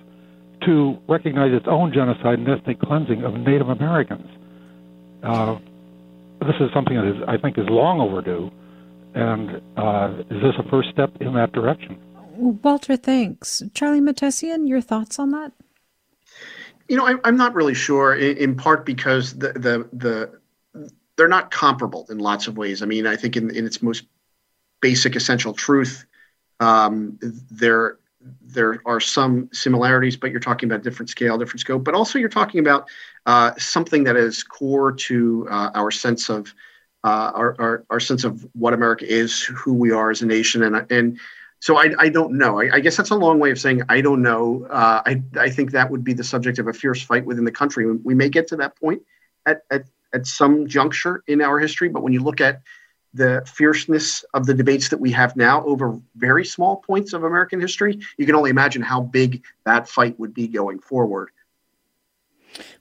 to 0.66 0.98
recognize 1.08 1.52
its 1.52 1.66
own 1.68 1.92
genocide 1.92 2.38
and 2.38 2.48
ethnic 2.48 2.80
cleansing 2.80 3.24
of 3.24 3.34
Native 3.34 3.68
Americans? 3.68 4.28
Uh, 5.22 5.58
this 6.40 6.56
is 6.60 6.70
something 6.72 6.96
that 6.96 7.06
is, 7.06 7.22
I 7.28 7.36
think 7.36 7.58
is 7.58 7.66
long 7.68 8.00
overdue, 8.00 8.50
and 9.14 9.60
uh, 9.76 10.22
is 10.34 10.42
this 10.42 10.54
a 10.58 10.68
first 10.70 10.90
step 10.90 11.12
in 11.20 11.34
that 11.34 11.52
direction? 11.52 11.98
Walter, 12.62 12.96
thanks. 12.96 13.62
Charlie 13.74 14.00
Mahtesian, 14.00 14.66
your 14.66 14.80
thoughts 14.80 15.18
on 15.18 15.30
that? 15.30 15.52
You 16.90 16.96
know, 16.96 17.06
I, 17.06 17.28
am 17.28 17.36
not 17.36 17.54
really 17.54 17.74
sure. 17.74 18.16
In, 18.16 18.36
in, 18.36 18.56
part 18.56 18.84
because 18.84 19.38
the 19.38 19.52
the 19.52 19.88
the 19.92 20.40
they're 21.16 21.28
not 21.28 21.52
comparable 21.52 22.04
in 22.10 22.18
lots 22.18 22.48
of 22.48 22.56
ways. 22.56 22.82
I 22.82 22.86
mean, 22.86 23.06
I 23.06 23.14
think 23.14 23.36
in, 23.36 23.54
in 23.54 23.64
its 23.64 23.80
most 23.80 24.06
basic 24.80 25.14
essential 25.14 25.52
truth, 25.54 26.04
um, 26.58 27.16
there 27.48 27.98
there 28.42 28.82
are 28.86 28.98
some 28.98 29.48
similarities, 29.52 30.16
but 30.16 30.32
you're 30.32 30.40
talking 30.40 30.68
about 30.68 30.82
different 30.82 31.10
scale, 31.10 31.38
different 31.38 31.60
scope. 31.60 31.84
But 31.84 31.94
also, 31.94 32.18
you're 32.18 32.28
talking 32.28 32.58
about 32.58 32.88
uh, 33.24 33.52
something 33.56 34.02
that 34.02 34.16
is 34.16 34.42
core 34.42 34.90
to 34.90 35.46
uh, 35.48 35.70
our 35.76 35.92
sense 35.92 36.28
of 36.28 36.52
uh, 37.04 37.30
our, 37.36 37.54
our, 37.60 37.84
our 37.90 38.00
sense 38.00 38.24
of 38.24 38.44
what 38.54 38.74
America 38.74 39.06
is, 39.08 39.42
who 39.44 39.74
we 39.74 39.92
are 39.92 40.10
as 40.10 40.22
a 40.22 40.26
nation, 40.26 40.64
and 40.64 40.90
and 40.90 41.20
so 41.60 41.76
I, 41.76 41.92
I 41.98 42.08
don't 42.08 42.36
know. 42.38 42.60
I, 42.60 42.70
I, 42.74 42.80
guess 42.80 42.96
that's 42.96 43.10
a 43.10 43.14
long 43.14 43.38
way 43.38 43.50
of 43.50 43.60
saying 43.60 43.82
I 43.88 44.00
don't 44.00 44.22
know. 44.22 44.66
Uh, 44.68 45.02
I, 45.04 45.22
I 45.38 45.50
think 45.50 45.72
that 45.72 45.90
would 45.90 46.02
be 46.02 46.14
the 46.14 46.24
subject 46.24 46.58
of 46.58 46.66
a 46.66 46.72
fierce 46.72 47.02
fight 47.02 47.24
within 47.26 47.44
the 47.44 47.52
country. 47.52 47.90
We 47.96 48.14
may 48.14 48.30
get 48.30 48.48
to 48.48 48.56
that 48.56 48.76
point 48.76 49.02
at, 49.44 49.62
at, 49.70 49.84
at 50.14 50.26
some 50.26 50.66
juncture 50.66 51.22
in 51.26 51.42
our 51.42 51.58
history, 51.58 51.90
but 51.90 52.02
when 52.02 52.14
you 52.14 52.20
look 52.20 52.40
at 52.40 52.62
the 53.12 53.42
fierceness 53.46 54.24
of 54.34 54.46
the 54.46 54.54
debates 54.54 54.88
that 54.88 55.00
we 55.00 55.10
have 55.10 55.36
now 55.36 55.64
over 55.64 56.00
very 56.16 56.44
small 56.44 56.76
points 56.76 57.12
of 57.12 57.24
American 57.24 57.60
history, 57.60 58.00
you 58.16 58.24
can 58.24 58.34
only 58.34 58.50
imagine 58.50 58.82
how 58.82 59.00
big 59.02 59.42
that 59.64 59.88
fight 59.88 60.18
would 60.18 60.32
be 60.32 60.48
going 60.48 60.78
forward. 60.78 61.30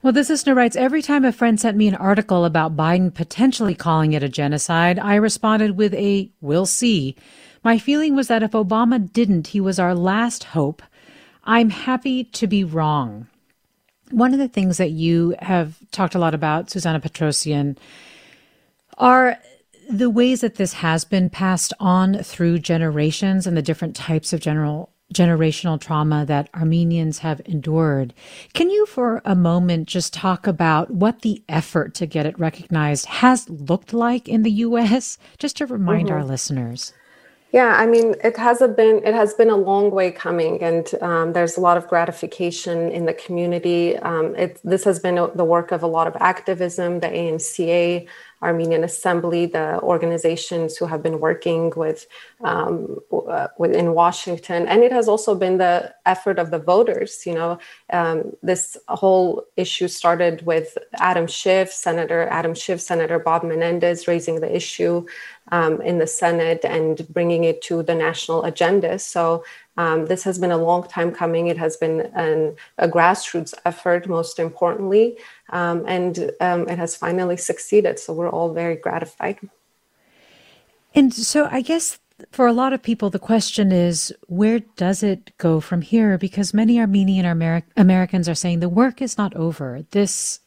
Well, 0.01 0.13
this 0.13 0.29
listener 0.29 0.55
writes 0.55 0.75
Every 0.75 1.01
time 1.01 1.25
a 1.25 1.31
friend 1.31 1.59
sent 1.59 1.77
me 1.77 1.87
an 1.87 1.95
article 1.95 2.45
about 2.45 2.77
Biden 2.77 3.13
potentially 3.13 3.75
calling 3.75 4.13
it 4.13 4.23
a 4.23 4.29
genocide, 4.29 4.99
I 4.99 5.15
responded 5.15 5.77
with 5.77 5.93
a 5.95 6.31
we'll 6.41 6.65
see. 6.65 7.15
My 7.63 7.77
feeling 7.77 8.15
was 8.15 8.27
that 8.27 8.43
if 8.43 8.51
Obama 8.51 9.11
didn't, 9.11 9.47
he 9.47 9.61
was 9.61 9.79
our 9.79 9.95
last 9.95 10.45
hope. 10.45 10.81
I'm 11.43 11.69
happy 11.69 12.23
to 12.25 12.47
be 12.47 12.63
wrong. 12.63 13.27
One 14.11 14.33
of 14.33 14.39
the 14.39 14.47
things 14.47 14.77
that 14.77 14.91
you 14.91 15.35
have 15.39 15.77
talked 15.91 16.15
a 16.15 16.19
lot 16.19 16.33
about, 16.33 16.69
Susanna 16.69 16.99
Petrosian, 16.99 17.77
are 18.97 19.37
the 19.89 20.09
ways 20.09 20.41
that 20.41 20.55
this 20.55 20.73
has 20.73 21.03
been 21.03 21.29
passed 21.29 21.73
on 21.79 22.23
through 22.23 22.59
generations 22.59 23.47
and 23.47 23.57
the 23.57 23.61
different 23.61 23.95
types 23.95 24.33
of 24.33 24.39
general 24.39 24.91
generational 25.13 25.81
trauma 25.81 26.23
that 26.23 26.49
Armenians 26.53 27.19
have 27.19 27.41
endured. 27.45 28.13
Can 28.53 28.69
you, 28.69 28.85
for 28.85 29.23
a 29.25 29.35
moment, 29.35 29.87
just 29.87 30.13
talk 30.13 30.45
about 30.45 30.91
what 30.91 31.23
the 31.23 31.43
effort 31.49 31.95
to 31.95 32.05
get 32.05 32.27
it 32.27 32.37
recognized 32.37 33.07
has 33.07 33.49
looked 33.49 33.91
like 33.91 34.29
in 34.29 34.43
the 34.43 34.51
U.S., 34.51 35.17
just 35.39 35.57
to 35.57 35.65
remind 35.65 36.09
mm-hmm. 36.09 36.17
our 36.17 36.23
listeners? 36.23 36.93
Yeah, 37.51 37.73
I 37.77 37.87
mean, 37.87 38.13
it 38.23 38.37
has 38.37 38.59
been 38.59 39.01
it 39.03 39.13
has 39.15 39.33
been 39.33 39.49
a 39.49 39.55
long 39.55 39.89
way 39.89 40.11
coming, 40.11 40.61
and 40.61 40.87
um, 41.01 41.33
there's 41.33 41.57
a 41.57 41.61
lot 41.61 41.77
of 41.77 41.87
gratification 41.87 42.91
in 42.91 43.05
the 43.05 43.13
community. 43.13 43.97
Um, 43.97 44.35
it, 44.35 44.59
this 44.63 44.83
has 44.83 44.99
been 44.99 45.15
the 45.33 45.45
work 45.45 45.71
of 45.71 45.81
a 45.81 45.87
lot 45.87 46.05
of 46.05 46.15
activism, 46.19 46.99
the 46.99 47.07
ANCA, 47.07 48.07
Armenian 48.41 48.83
Assembly, 48.83 49.45
the 49.45 49.79
organizations 49.81 50.77
who 50.77 50.85
have 50.85 51.03
been 51.03 51.19
working 51.19 51.71
with, 51.75 52.07
um, 52.43 52.99
uh, 53.29 53.47
in 53.63 53.93
Washington, 53.93 54.67
and 54.67 54.83
it 54.83 54.91
has 54.91 55.07
also 55.07 55.35
been 55.35 55.57
the 55.57 55.93
effort 56.05 56.39
of 56.39 56.51
the 56.51 56.59
voters. 56.59 57.25
You 57.25 57.35
know, 57.35 57.59
um, 57.91 58.35
this 58.41 58.77
whole 58.87 59.45
issue 59.57 59.87
started 59.87 60.45
with 60.45 60.77
Adam 60.99 61.27
Schiff, 61.27 61.71
Senator 61.71 62.27
Adam 62.29 62.53
Schiff, 62.53 62.79
Senator 62.81 63.19
Bob 63.19 63.43
Menendez 63.43 64.07
raising 64.07 64.39
the 64.39 64.55
issue 64.55 65.05
um, 65.51 65.81
in 65.81 65.99
the 65.99 66.07
Senate 66.07 66.63
and 66.63 67.07
bringing 67.09 67.43
it 67.43 67.61
to 67.63 67.83
the 67.83 67.95
national 67.95 68.43
agenda. 68.43 68.99
So 68.99 69.43
um, 69.79 70.07
this 70.07 70.23
has 70.23 70.37
been 70.37 70.51
a 70.51 70.57
long 70.57 70.83
time 70.83 71.09
coming. 71.13 71.47
It 71.47 71.57
has 71.57 71.77
been 71.77 72.01
an, 72.13 72.57
a 72.77 72.87
grassroots 72.89 73.53
effort, 73.63 74.09
most 74.09 74.37
importantly, 74.37 75.17
um, 75.51 75.85
and 75.87 76.31
um, 76.41 76.67
it 76.67 76.77
has 76.77 76.97
finally 76.97 77.37
succeeded. 77.37 77.97
So 77.97 78.11
we're 78.11 78.29
all 78.29 78.53
very 78.53 78.75
gratified. 78.75 79.39
And 80.93 81.13
so 81.13 81.47
I 81.49 81.61
guess 81.61 81.97
for 82.31 82.45
a 82.45 82.51
lot 82.51 82.73
of 82.73 82.83
people, 82.83 83.09
the 83.09 83.19
question 83.19 83.71
is, 83.71 84.13
where 84.27 84.59
does 84.75 85.01
it 85.01 85.31
go 85.37 85.61
from 85.61 85.81
here? 85.81 86.17
Because 86.17 86.53
many 86.53 86.77
Armenian 86.77 87.25
Amer- 87.25 87.63
Americans 87.77 88.27
are 88.27 88.35
saying 88.35 88.59
the 88.59 88.67
work 88.67 89.01
is 89.01 89.17
not 89.17 89.33
over. 89.35 89.85
This 89.91 90.41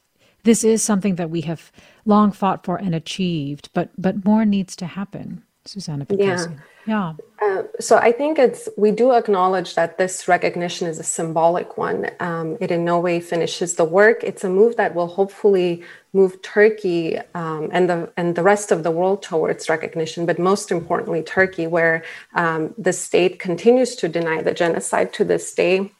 this 0.45 0.64
is 0.64 0.83
something 0.83 1.14
that 1.14 1.31
we 1.31 1.42
have 1.42 1.73
long 2.05 2.33
fought 2.33 2.66
for 2.66 2.77
and 2.77 2.95
achieved, 2.95 3.71
but 3.73 3.88
but 3.97 4.27
more 4.27 4.45
needs 4.45 4.77
to 4.77 4.87
happen. 4.87 5.45
Susanna 5.64 6.07
Yeah. 6.11 6.46
Yeah. 6.87 7.14
Uh, 7.40 7.62
so 7.79 7.96
I 7.96 8.11
think 8.11 8.38
it's 8.38 8.68
we 8.77 8.90
do 8.90 9.12
acknowledge 9.12 9.77
that 9.77 9.96
this 9.96 10.27
recognition 10.27 10.88
is 10.88 10.98
a 10.98 11.05
symbolic 11.05 11.79
one. 11.79 12.11
Um, 12.18 12.57
it 12.61 12.72
in 12.72 12.85
no 12.85 12.98
way 12.98 13.20
finishes 13.20 13.77
the 13.77 13.85
work. 13.85 14.25
It's 14.25 14.42
a 14.42 14.48
move 14.48 14.77
that 14.77 14.94
will 14.94 15.07
hopefully 15.07 15.85
move 16.12 16.42
Turkey 16.42 17.18
um, 17.35 17.68
and 17.72 17.88
the 17.88 18.12
and 18.16 18.35
the 18.35 18.42
rest 18.42 18.72
of 18.72 18.83
the 18.83 18.90
world 18.90 19.22
towards 19.22 19.68
recognition. 19.68 20.27
But 20.27 20.40
most 20.40 20.72
importantly, 20.72 21.22
Turkey, 21.22 21.68
where 21.68 22.03
um, 22.35 22.75
the 22.77 22.92
state 22.92 23.38
continues 23.38 23.94
to 23.96 24.09
deny 24.09 24.42
the 24.42 24.53
genocide 24.53 25.12
to 25.14 25.25
this 25.25 25.55
day, 25.55 25.92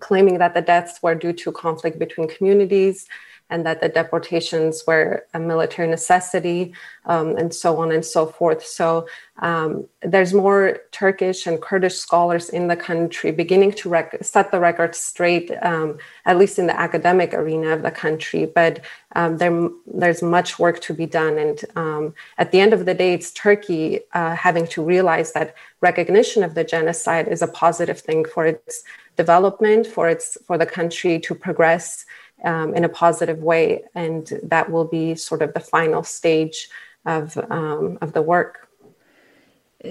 claiming 0.00 0.36
that 0.38 0.52
the 0.52 0.60
deaths 0.60 1.02
were 1.02 1.14
due 1.14 1.32
to 1.32 1.52
conflict 1.52 1.98
between 1.98 2.28
communities 2.28 3.08
and 3.50 3.66
that 3.66 3.80
the 3.80 3.88
deportations 3.88 4.84
were 4.86 5.24
a 5.34 5.40
military 5.40 5.88
necessity, 5.88 6.72
um, 7.06 7.36
and 7.36 7.52
so 7.52 7.78
on 7.78 7.92
and 7.92 8.04
so 8.04 8.26
forth. 8.26 8.64
So 8.64 9.06
um, 9.40 9.86
there's 10.02 10.32
more 10.32 10.78
Turkish 10.92 11.46
and 11.46 11.60
Kurdish 11.60 11.96
scholars 11.96 12.48
in 12.48 12.68
the 12.68 12.76
country 12.76 13.30
beginning 13.32 13.72
to 13.72 13.88
rec- 13.88 14.22
set 14.22 14.50
the 14.50 14.60
record 14.60 14.94
straight, 14.94 15.50
um, 15.62 15.98
at 16.26 16.38
least 16.38 16.58
in 16.58 16.66
the 16.66 16.78
academic 16.78 17.34
arena 17.34 17.68
of 17.68 17.82
the 17.82 17.90
country. 17.90 18.46
But 18.46 18.80
um, 19.16 19.38
there, 19.38 19.68
there's 19.86 20.22
much 20.22 20.58
work 20.58 20.80
to 20.80 20.94
be 20.94 21.06
done. 21.06 21.38
And 21.38 21.64
um, 21.74 22.14
at 22.38 22.52
the 22.52 22.60
end 22.60 22.72
of 22.72 22.84
the 22.84 22.94
day, 22.94 23.14
it's 23.14 23.30
Turkey 23.32 24.00
uh, 24.12 24.34
having 24.36 24.66
to 24.68 24.84
realize 24.84 25.32
that 25.32 25.54
recognition 25.80 26.42
of 26.42 26.54
the 26.54 26.64
genocide 26.64 27.26
is 27.26 27.42
a 27.42 27.48
positive 27.48 27.98
thing 27.98 28.24
for 28.24 28.44
its 28.46 28.84
development, 29.16 29.86
for 29.86 30.08
its 30.08 30.38
for 30.46 30.56
the 30.58 30.66
country 30.66 31.18
to 31.20 31.34
progress 31.34 32.04
um, 32.44 32.74
in 32.74 32.84
a 32.84 32.88
positive 32.88 33.42
way, 33.42 33.84
and 33.94 34.40
that 34.42 34.70
will 34.70 34.86
be 34.86 35.14
sort 35.14 35.42
of 35.42 35.54
the 35.54 35.60
final 35.60 36.02
stage 36.02 36.68
of 37.06 37.38
um, 37.50 37.98
of 38.00 38.12
the 38.12 38.22
work. 38.22 38.68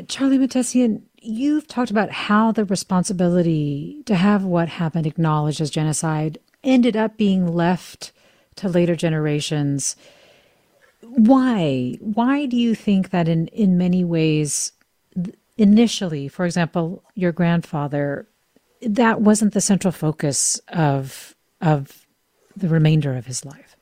Charlie 0.08 0.38
Mahtesian, 0.38 1.02
you've 1.20 1.68
talked 1.68 1.90
about 1.90 2.12
how 2.12 2.52
the 2.52 2.66
responsibility 2.66 4.04
to 4.06 4.16
have 4.16 4.44
what 4.44 4.70
happened 4.70 5.08
acknowledged 5.08 5.62
as 5.62 5.72
genocide 5.72 6.38
ended 6.64 6.96
up 6.96 7.18
being 7.18 7.48
left 7.48 8.12
to 8.56 8.70
later 8.70 8.96
generations. 8.96 9.96
Why? 11.02 11.98
Why 12.02 12.46
do 12.46 12.58
you 12.58 12.76
think 12.76 13.10
that 13.10 13.28
in, 13.28 13.48
in 13.48 13.78
many 13.78 14.04
ways, 14.04 14.74
initially, 15.58 16.28
for 16.28 16.46
example, 16.46 17.04
your 17.16 17.32
grandfather, 17.32 18.28
that 18.82 19.22
wasn't 19.22 19.54
the 19.54 19.62
central 19.62 19.92
focus 19.92 20.60
of 20.70 21.36
of 21.62 22.06
the 22.56 22.68
remainder 22.68 23.16
of 23.16 23.26
his 23.26 23.46
life? 23.46 23.76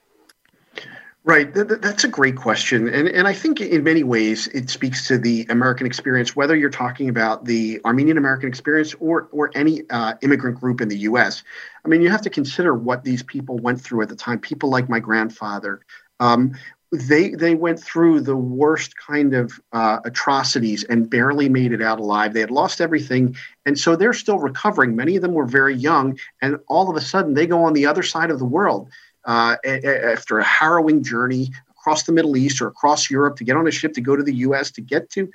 Right. 1.27 1.53
That's 1.53 2.05
a 2.05 2.07
great 2.07 2.37
question. 2.37 2.87
And, 2.87 3.09
and 3.09 3.27
I 3.27 3.33
think 3.33 3.59
in 3.59 3.83
many 3.83 4.01
ways 4.01 4.47
it 4.47 4.69
speaks 4.69 5.09
to 5.09 5.17
the 5.17 5.45
American 5.49 5.85
experience, 5.85 6.37
whether 6.37 6.55
you're 6.55 6.69
talking 6.69 7.09
about 7.09 7.43
the 7.43 7.81
Armenian 7.83 8.17
American 8.17 8.47
experience 8.47 8.93
or, 9.01 9.27
or 9.33 9.51
any 9.53 9.81
uh, 9.89 10.13
immigrant 10.21 10.57
group 10.57 10.79
in 10.79 10.87
the 10.87 10.99
US. 10.99 11.43
I 11.83 11.89
mean, 11.89 12.01
you 12.01 12.09
have 12.09 12.21
to 12.21 12.29
consider 12.29 12.73
what 12.73 13.03
these 13.03 13.23
people 13.23 13.57
went 13.57 13.81
through 13.81 14.03
at 14.03 14.07
the 14.07 14.15
time. 14.15 14.39
People 14.39 14.69
like 14.69 14.87
my 14.87 15.01
grandfather, 15.01 15.81
um, 16.21 16.55
they, 16.91 17.31
they 17.31 17.53
went 17.55 17.81
through 17.81 18.21
the 18.21 18.35
worst 18.35 18.95
kind 18.97 19.33
of 19.33 19.59
uh, 19.73 19.99
atrocities 20.05 20.83
and 20.85 21.09
barely 21.09 21.49
made 21.49 21.73
it 21.73 21.81
out 21.81 21.99
alive. 21.99 22.33
They 22.33 22.39
had 22.39 22.51
lost 22.51 22.79
everything. 22.79 23.35
And 23.65 23.77
so 23.77 23.95
they're 23.95 24.13
still 24.13 24.39
recovering. 24.39 24.95
Many 24.95 25.17
of 25.17 25.21
them 25.21 25.33
were 25.33 25.45
very 25.45 25.75
young. 25.75 26.17
And 26.41 26.57
all 26.67 26.89
of 26.89 26.95
a 26.95 27.01
sudden, 27.01 27.33
they 27.33 27.45
go 27.45 27.63
on 27.63 27.73
the 27.73 27.85
other 27.85 28.03
side 28.03 28.31
of 28.31 28.39
the 28.39 28.45
world 28.45 28.89
uh, 29.25 29.57
after 29.65 30.39
a 30.39 30.43
harrowing 30.43 31.03
journey 31.03 31.51
across 31.69 32.03
the 32.03 32.13
Middle 32.13 32.37
East 32.37 32.61
or 32.61 32.67
across 32.67 33.09
Europe 33.09 33.35
to 33.37 33.43
get 33.43 33.57
on 33.57 33.67
a 33.67 33.71
ship 33.71 33.93
to 33.93 34.01
go 34.01 34.15
to 34.15 34.23
the 34.23 34.35
U.S. 34.35 34.71
to 34.71 34.81
get 34.81 35.09
to 35.11 35.29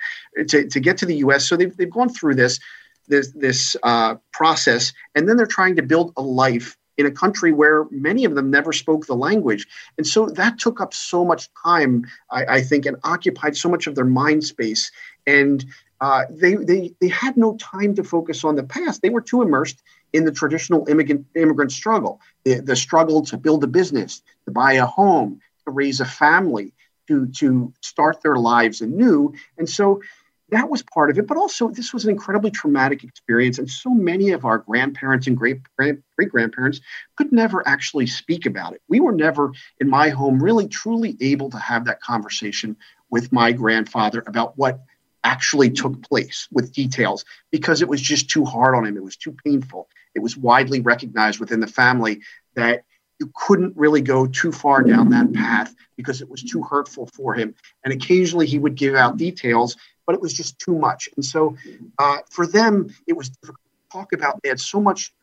to, 0.47 0.67
to 0.67 0.79
get 0.79 0.97
to 0.99 1.05
the 1.05 1.17
U.S. 1.17 1.47
So 1.47 1.55
they've, 1.55 1.75
they've 1.75 1.89
gone 1.89 2.09
through 2.09 2.35
this 2.35 2.59
this 3.07 3.31
this 3.31 3.75
uh, 3.83 4.15
process, 4.31 4.93
and 5.15 5.27
then 5.27 5.37
they're 5.37 5.45
trying 5.45 5.75
to 5.75 5.83
build 5.83 6.13
a 6.17 6.21
life 6.21 6.77
in 6.97 7.05
a 7.05 7.11
country 7.11 7.51
where 7.51 7.85
many 7.91 8.25
of 8.25 8.35
them 8.35 8.51
never 8.51 8.71
spoke 8.71 9.05
the 9.05 9.15
language, 9.15 9.67
and 9.97 10.05
so 10.05 10.27
that 10.27 10.59
took 10.59 10.79
up 10.79 10.93
so 10.93 11.25
much 11.25 11.49
time, 11.63 12.05
I, 12.31 12.45
I 12.45 12.61
think, 12.61 12.85
and 12.85 12.97
occupied 13.03 13.57
so 13.57 13.69
much 13.69 13.87
of 13.87 13.95
their 13.95 14.05
mind 14.05 14.43
space, 14.43 14.91
and 15.25 15.65
uh, 16.01 16.25
they 16.29 16.55
they 16.55 16.93
they 16.99 17.07
had 17.07 17.37
no 17.37 17.55
time 17.57 17.95
to 17.95 18.03
focus 18.03 18.43
on 18.43 18.55
the 18.55 18.63
past. 18.63 19.01
They 19.01 19.09
were 19.09 19.21
too 19.21 19.41
immersed 19.41 19.81
in 20.11 20.25
the 20.25 20.31
traditional 20.31 20.87
immigrant 20.89 21.25
immigrant 21.35 21.71
struggle, 21.71 22.19
the, 22.43 22.59
the 22.59 22.75
struggle 22.75 23.21
to 23.23 23.37
build 23.37 23.63
a 23.63 23.67
business, 23.67 24.21
to 24.45 24.51
buy 24.51 24.73
a 24.73 24.85
home, 24.85 25.39
to 25.65 25.71
raise 25.71 26.01
a 26.01 26.05
family, 26.05 26.73
to 27.07 27.27
to 27.27 27.73
start 27.81 28.21
their 28.21 28.35
lives 28.35 28.81
anew. 28.81 29.33
And 29.57 29.69
so 29.69 30.01
that 30.49 30.69
was 30.69 30.83
part 30.83 31.09
of 31.09 31.17
it. 31.17 31.27
But 31.27 31.37
also, 31.37 31.69
this 31.69 31.93
was 31.93 32.03
an 32.03 32.11
incredibly 32.11 32.51
traumatic 32.51 33.03
experience, 33.03 33.57
and 33.57 33.69
so 33.69 33.89
many 33.89 34.31
of 34.31 34.45
our 34.45 34.59
grandparents 34.59 35.27
and 35.27 35.37
great 35.37 35.61
great 35.77 35.99
grandparents 36.29 36.81
could 37.17 37.31
never 37.31 37.67
actually 37.67 38.07
speak 38.07 38.45
about 38.45 38.73
it. 38.73 38.81
We 38.87 38.99
were 38.99 39.13
never 39.13 39.51
in 39.79 39.89
my 39.89 40.09
home 40.09 40.41
really 40.41 40.67
truly 40.67 41.17
able 41.21 41.49
to 41.51 41.57
have 41.57 41.85
that 41.85 42.01
conversation 42.01 42.75
with 43.09 43.31
my 43.31 43.51
grandfather 43.51 44.23
about 44.27 44.57
what 44.57 44.81
actually 45.23 45.69
took 45.69 46.01
place 46.07 46.47
with 46.51 46.73
details 46.73 47.23
because 47.51 47.81
it 47.81 47.87
was 47.87 48.01
just 48.01 48.29
too 48.29 48.43
hard 48.43 48.75
on 48.75 48.85
him. 48.85 48.97
It 48.97 49.03
was 49.03 49.15
too 49.15 49.35
painful. 49.45 49.87
It 50.15 50.19
was 50.19 50.35
widely 50.37 50.81
recognized 50.81 51.39
within 51.39 51.59
the 51.59 51.67
family 51.67 52.21
that 52.55 52.83
you 53.19 53.31
couldn't 53.35 53.77
really 53.77 54.01
go 54.01 54.27
too 54.27 54.51
far 54.51 54.83
down 54.83 55.09
that 55.11 55.31
path 55.33 55.73
because 55.95 56.21
it 56.21 56.29
was 56.29 56.43
too 56.43 56.61
hurtful 56.63 57.07
for 57.13 57.33
him. 57.33 57.55
And 57.83 57.93
occasionally 57.93 58.47
he 58.47 58.59
would 58.59 58.75
give 58.75 58.95
out 58.95 59.17
details, 59.17 59.77
but 60.05 60.15
it 60.15 60.21
was 60.21 60.33
just 60.33 60.59
too 60.59 60.77
much. 60.77 61.09
And 61.15 61.23
so 61.23 61.55
uh, 61.99 62.17
for 62.29 62.45
them, 62.45 62.93
it 63.07 63.13
was 63.13 63.29
difficult 63.29 63.59
to 63.91 63.97
talk 63.97 64.13
about. 64.13 64.41
They 64.41 64.49
had 64.49 64.59
so 64.59 64.81
much 64.81 65.13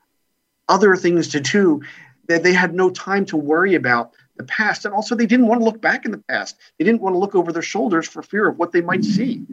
other 0.68 0.96
things 0.96 1.28
to 1.28 1.40
do 1.40 1.82
that 2.28 2.42
they 2.42 2.52
had 2.52 2.74
no 2.74 2.90
time 2.90 3.26
to 3.26 3.36
worry 3.36 3.74
about 3.74 4.12
the 4.36 4.44
past. 4.44 4.84
And 4.84 4.94
also, 4.94 5.14
they 5.14 5.26
didn't 5.26 5.46
want 5.46 5.60
to 5.60 5.64
look 5.64 5.80
back 5.80 6.04
in 6.04 6.12
the 6.12 6.22
past. 6.28 6.56
They 6.78 6.84
didn't 6.84 7.02
want 7.02 7.14
to 7.14 7.18
look 7.18 7.34
over 7.34 7.52
their 7.52 7.62
shoulders 7.62 8.08
for 8.08 8.22
fear 8.22 8.48
of 8.48 8.58
what 8.58 8.72
they 8.72 8.80
might 8.80 9.04
see. 9.04 9.44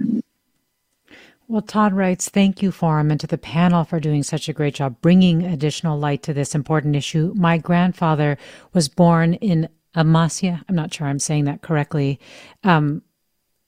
Well, 1.50 1.62
Todd 1.62 1.94
writes, 1.94 2.28
thank 2.28 2.62
you, 2.62 2.74
Forum, 2.74 3.10
and 3.10 3.20
to 3.22 3.28
the 3.28 3.38
panel 3.38 3.86
for 3.86 4.02
doing 4.02 4.22
such 4.22 4.50
a 4.50 4.54
great 4.54 4.76
job 4.76 4.98
bringing 5.02 5.46
additional 5.46 5.98
light 5.98 6.22
to 6.24 6.34
this 6.34 6.54
important 6.54 6.96
issue. 6.96 7.34
My 7.38 7.58
grandfather 7.58 8.38
was 8.74 8.90
born 8.90 9.36
in 9.36 9.70
Amasya. 9.96 10.64
I'm 10.68 10.76
not 10.76 10.94
sure 10.94 11.08
I'm 11.08 11.20
saying 11.20 11.46
that 11.46 11.62
correctly. 11.62 12.20
Um, 12.66 13.02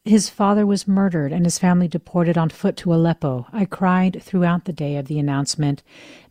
his 0.09 0.27
father 0.27 0.65
was 0.65 0.87
murdered 0.87 1.31
and 1.31 1.45
his 1.45 1.59
family 1.59 1.87
deported 1.87 2.37
on 2.37 2.49
foot 2.49 2.75
to 2.77 2.93
Aleppo. 2.93 3.45
I 3.53 3.65
cried 3.65 4.21
throughout 4.23 4.65
the 4.65 4.73
day 4.73 4.97
of 4.97 5.07
the 5.07 5.19
announcement. 5.19 5.83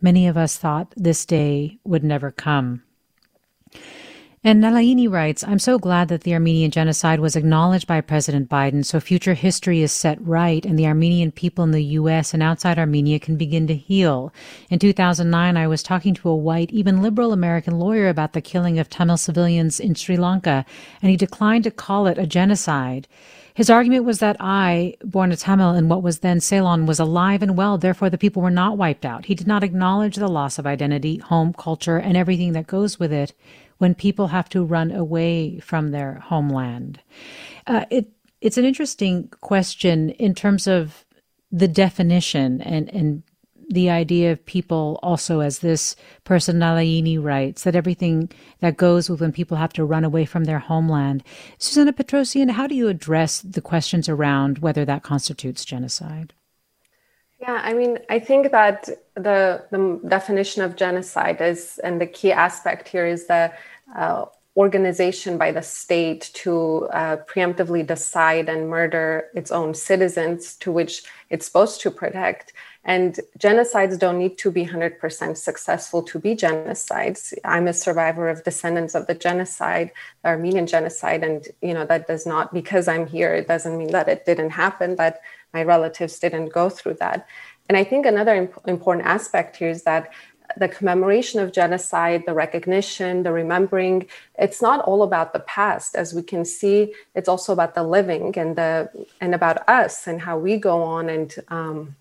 Many 0.02 0.26
of 0.26 0.36
us 0.36 0.58
thought 0.58 0.92
this 0.96 1.24
day 1.24 1.78
would 1.84 2.02
never 2.02 2.32
come. 2.32 2.82
And 4.44 4.62
Nalaini 4.62 5.10
writes, 5.10 5.44
I'm 5.44 5.58
so 5.58 5.78
glad 5.78 6.08
that 6.08 6.22
the 6.22 6.32
Armenian 6.32 6.70
genocide 6.70 7.20
was 7.20 7.36
acknowledged 7.36 7.86
by 7.86 8.00
President 8.00 8.48
Biden 8.48 8.84
so 8.84 9.00
future 9.00 9.34
history 9.34 9.82
is 9.82 9.92
set 9.92 10.20
right 10.20 10.64
and 10.64 10.78
the 10.78 10.86
Armenian 10.86 11.32
people 11.32 11.64
in 11.64 11.72
the 11.72 11.84
U.S. 11.84 12.32
and 12.32 12.42
outside 12.42 12.78
Armenia 12.78 13.18
can 13.18 13.36
begin 13.36 13.66
to 13.66 13.74
heal. 13.74 14.32
In 14.70 14.78
2009, 14.78 15.56
I 15.56 15.66
was 15.66 15.82
talking 15.82 16.14
to 16.14 16.28
a 16.28 16.36
white, 16.36 16.70
even 16.70 17.02
liberal 17.02 17.32
American 17.32 17.78
lawyer 17.78 18.08
about 18.08 18.32
the 18.32 18.40
killing 18.40 18.78
of 18.78 18.88
Tamil 18.88 19.16
civilians 19.16 19.80
in 19.80 19.94
Sri 19.94 20.16
Lanka, 20.16 20.64
and 21.02 21.10
he 21.10 21.16
declined 21.16 21.64
to 21.64 21.70
call 21.72 22.06
it 22.06 22.16
a 22.16 22.26
genocide. 22.26 23.08
His 23.58 23.70
argument 23.70 24.04
was 24.04 24.20
that 24.20 24.36
I, 24.38 24.94
born 25.02 25.32
a 25.32 25.36
Tamil 25.36 25.74
in 25.74 25.88
what 25.88 26.00
was 26.00 26.20
then 26.20 26.38
Ceylon, 26.38 26.86
was 26.86 27.00
alive 27.00 27.42
and 27.42 27.56
well, 27.56 27.76
therefore 27.76 28.08
the 28.08 28.16
people 28.16 28.40
were 28.40 28.52
not 28.52 28.78
wiped 28.78 29.04
out. 29.04 29.24
He 29.24 29.34
did 29.34 29.48
not 29.48 29.64
acknowledge 29.64 30.14
the 30.14 30.28
loss 30.28 30.60
of 30.60 30.66
identity, 30.66 31.16
home, 31.16 31.52
culture, 31.52 31.96
and 31.96 32.16
everything 32.16 32.52
that 32.52 32.68
goes 32.68 33.00
with 33.00 33.12
it 33.12 33.34
when 33.78 33.96
people 33.96 34.28
have 34.28 34.48
to 34.50 34.64
run 34.64 34.92
away 34.92 35.58
from 35.58 35.90
their 35.90 36.20
homeland. 36.20 37.00
Uh, 37.66 37.84
it 37.90 38.12
it's 38.40 38.58
an 38.58 38.64
interesting 38.64 39.26
question 39.40 40.10
in 40.10 40.36
terms 40.36 40.68
of 40.68 41.04
the 41.50 41.66
definition 41.66 42.60
and 42.62 42.88
and 42.94 43.24
the 43.68 43.90
idea 43.90 44.32
of 44.32 44.44
people 44.46 44.98
also 45.02 45.40
as 45.40 45.58
this 45.58 45.94
person 46.24 46.58
Nalaini 46.58 47.22
writes 47.22 47.64
that 47.64 47.76
everything 47.76 48.30
that 48.60 48.76
goes 48.76 49.10
with 49.10 49.20
when 49.20 49.32
people 49.32 49.56
have 49.58 49.72
to 49.74 49.84
run 49.84 50.04
away 50.04 50.24
from 50.24 50.44
their 50.44 50.58
homeland. 50.58 51.22
Susanna 51.58 51.92
Petrosian, 51.92 52.50
how 52.50 52.66
do 52.66 52.74
you 52.74 52.88
address 52.88 53.40
the 53.40 53.60
questions 53.60 54.08
around 54.08 54.58
whether 54.58 54.84
that 54.84 55.02
constitutes 55.02 55.64
genocide? 55.64 56.32
Yeah, 57.40 57.60
I 57.62 57.72
mean, 57.72 57.98
I 58.10 58.18
think 58.18 58.50
that 58.50 58.88
the 59.14 59.64
the 59.70 60.00
definition 60.08 60.62
of 60.62 60.74
genocide 60.74 61.40
is, 61.40 61.78
and 61.84 62.00
the 62.00 62.06
key 62.06 62.32
aspect 62.32 62.88
here 62.88 63.06
is 63.06 63.26
the 63.26 63.52
uh, 63.94 64.24
organization 64.56 65.38
by 65.38 65.52
the 65.52 65.62
state 65.62 66.30
to 66.34 66.88
uh, 66.92 67.16
preemptively 67.28 67.86
decide 67.86 68.48
and 68.48 68.68
murder 68.68 69.28
its 69.34 69.52
own 69.52 69.74
citizens, 69.74 70.56
to 70.56 70.72
which 70.72 71.02
it's 71.30 71.46
supposed 71.46 71.80
to 71.82 71.90
protect. 71.90 72.52
And 72.84 73.20
genocides 73.38 73.98
don't 73.98 74.18
need 74.18 74.38
to 74.38 74.50
be 74.50 74.64
100% 74.64 75.36
successful 75.36 76.02
to 76.04 76.18
be 76.18 76.34
genocides. 76.34 77.34
I'm 77.44 77.68
a 77.68 77.72
survivor 77.72 78.28
of 78.28 78.44
descendants 78.44 78.94
of 78.94 79.06
the 79.06 79.14
genocide, 79.14 79.92
the 80.22 80.30
Armenian 80.30 80.66
genocide, 80.66 81.22
and 81.22 81.46
you 81.60 81.74
know 81.74 81.84
that 81.84 82.06
does 82.06 82.26
not 82.26 82.52
because 82.52 82.88
I'm 82.88 83.06
here. 83.06 83.34
It 83.34 83.46
doesn't 83.46 83.76
mean 83.76 83.92
that 83.92 84.08
it 84.08 84.24
didn't 84.24 84.50
happen. 84.50 84.96
That 84.96 85.20
my 85.52 85.62
relatives 85.64 86.18
didn't 86.18 86.48
go 86.48 86.70
through 86.70 86.94
that. 86.94 87.26
And 87.68 87.76
I 87.76 87.84
think 87.84 88.06
another 88.06 88.34
imp- 88.34 88.66
important 88.66 89.06
aspect 89.06 89.56
here 89.56 89.68
is 89.68 89.82
that 89.82 90.10
the 90.58 90.68
commemoration 90.68 91.40
of 91.40 91.52
genocide, 91.52 92.24
the 92.26 92.34
recognition, 92.34 93.22
the 93.22 93.32
remembering, 93.32 94.06
it's 94.38 94.60
not 94.60 94.80
all 94.80 95.02
about 95.02 95.32
the 95.32 95.40
past. 95.40 95.94
As 95.94 96.12
we 96.14 96.22
can 96.22 96.44
see, 96.44 96.94
it's 97.14 97.28
also 97.28 97.52
about 97.52 97.74
the 97.74 97.82
living 97.82 98.36
and 98.36 98.56
the 98.56 98.90
and 99.20 99.34
about 99.34 99.68
us 99.68 100.06
and 100.06 100.20
how 100.20 100.38
we 100.38 100.56
go 100.56 100.82
on 100.82 101.08
and 101.08 101.34
um, 101.48 101.96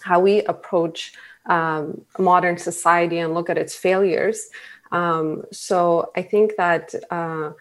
how 0.00 0.20
we 0.20 0.42
approach 0.42 1.14
um, 1.46 2.02
modern 2.18 2.58
society 2.58 3.18
and 3.18 3.34
look 3.34 3.48
at 3.48 3.58
its 3.58 3.74
failures. 3.74 4.48
Um, 4.92 5.44
so 5.52 6.10
I 6.16 6.22
think 6.22 6.56
that 6.56 6.94
uh, 7.10 7.52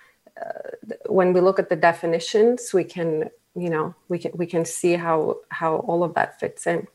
when 1.08 1.34
we 1.34 1.42
look 1.42 1.60
at 1.60 1.70
the 1.70 1.76
definitions, 1.76 2.74
we 2.74 2.84
can 2.84 3.30
you 3.56 3.70
know 3.70 3.96
we 4.10 4.20
can 4.20 4.32
we 4.36 4.46
can 4.46 4.66
see 4.66 4.94
how 4.94 5.38
how 5.50 5.78
all 5.78 6.04
of 6.04 6.14
that 6.16 6.40
fits 6.40 6.68
in. 6.68 6.88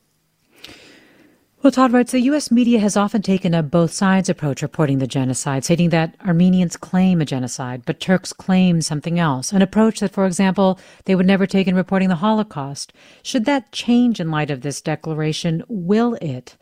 Well, 1.63 1.69
Todd 1.69 1.93
writes 1.93 2.11
the 2.11 2.21
U.S. 2.21 2.49
media 2.49 2.79
has 2.79 2.97
often 2.97 3.21
taken 3.21 3.53
a 3.53 3.61
both 3.61 3.93
sides 3.93 4.29
approach 4.29 4.63
reporting 4.63 4.97
the 4.97 5.05
genocide, 5.05 5.63
stating 5.63 5.91
that 5.91 6.15
Armenians 6.25 6.75
claim 6.75 7.21
a 7.21 7.25
genocide, 7.25 7.83
but 7.85 7.99
Turks 7.99 8.33
claim 8.33 8.81
something 8.81 9.19
else, 9.19 9.51
an 9.51 9.61
approach 9.61 9.99
that, 9.99 10.11
for 10.11 10.25
example, 10.25 10.79
they 11.05 11.13
would 11.13 11.27
never 11.27 11.45
take 11.45 11.67
in 11.67 11.75
reporting 11.75 12.09
the 12.09 12.15
Holocaust. 12.15 12.93
Should 13.21 13.45
that 13.45 13.71
change 13.71 14.19
in 14.19 14.31
light 14.31 14.49
of 14.49 14.61
this 14.61 14.81
declaration? 14.81 15.61
Will 15.67 16.15
it? 16.15 16.57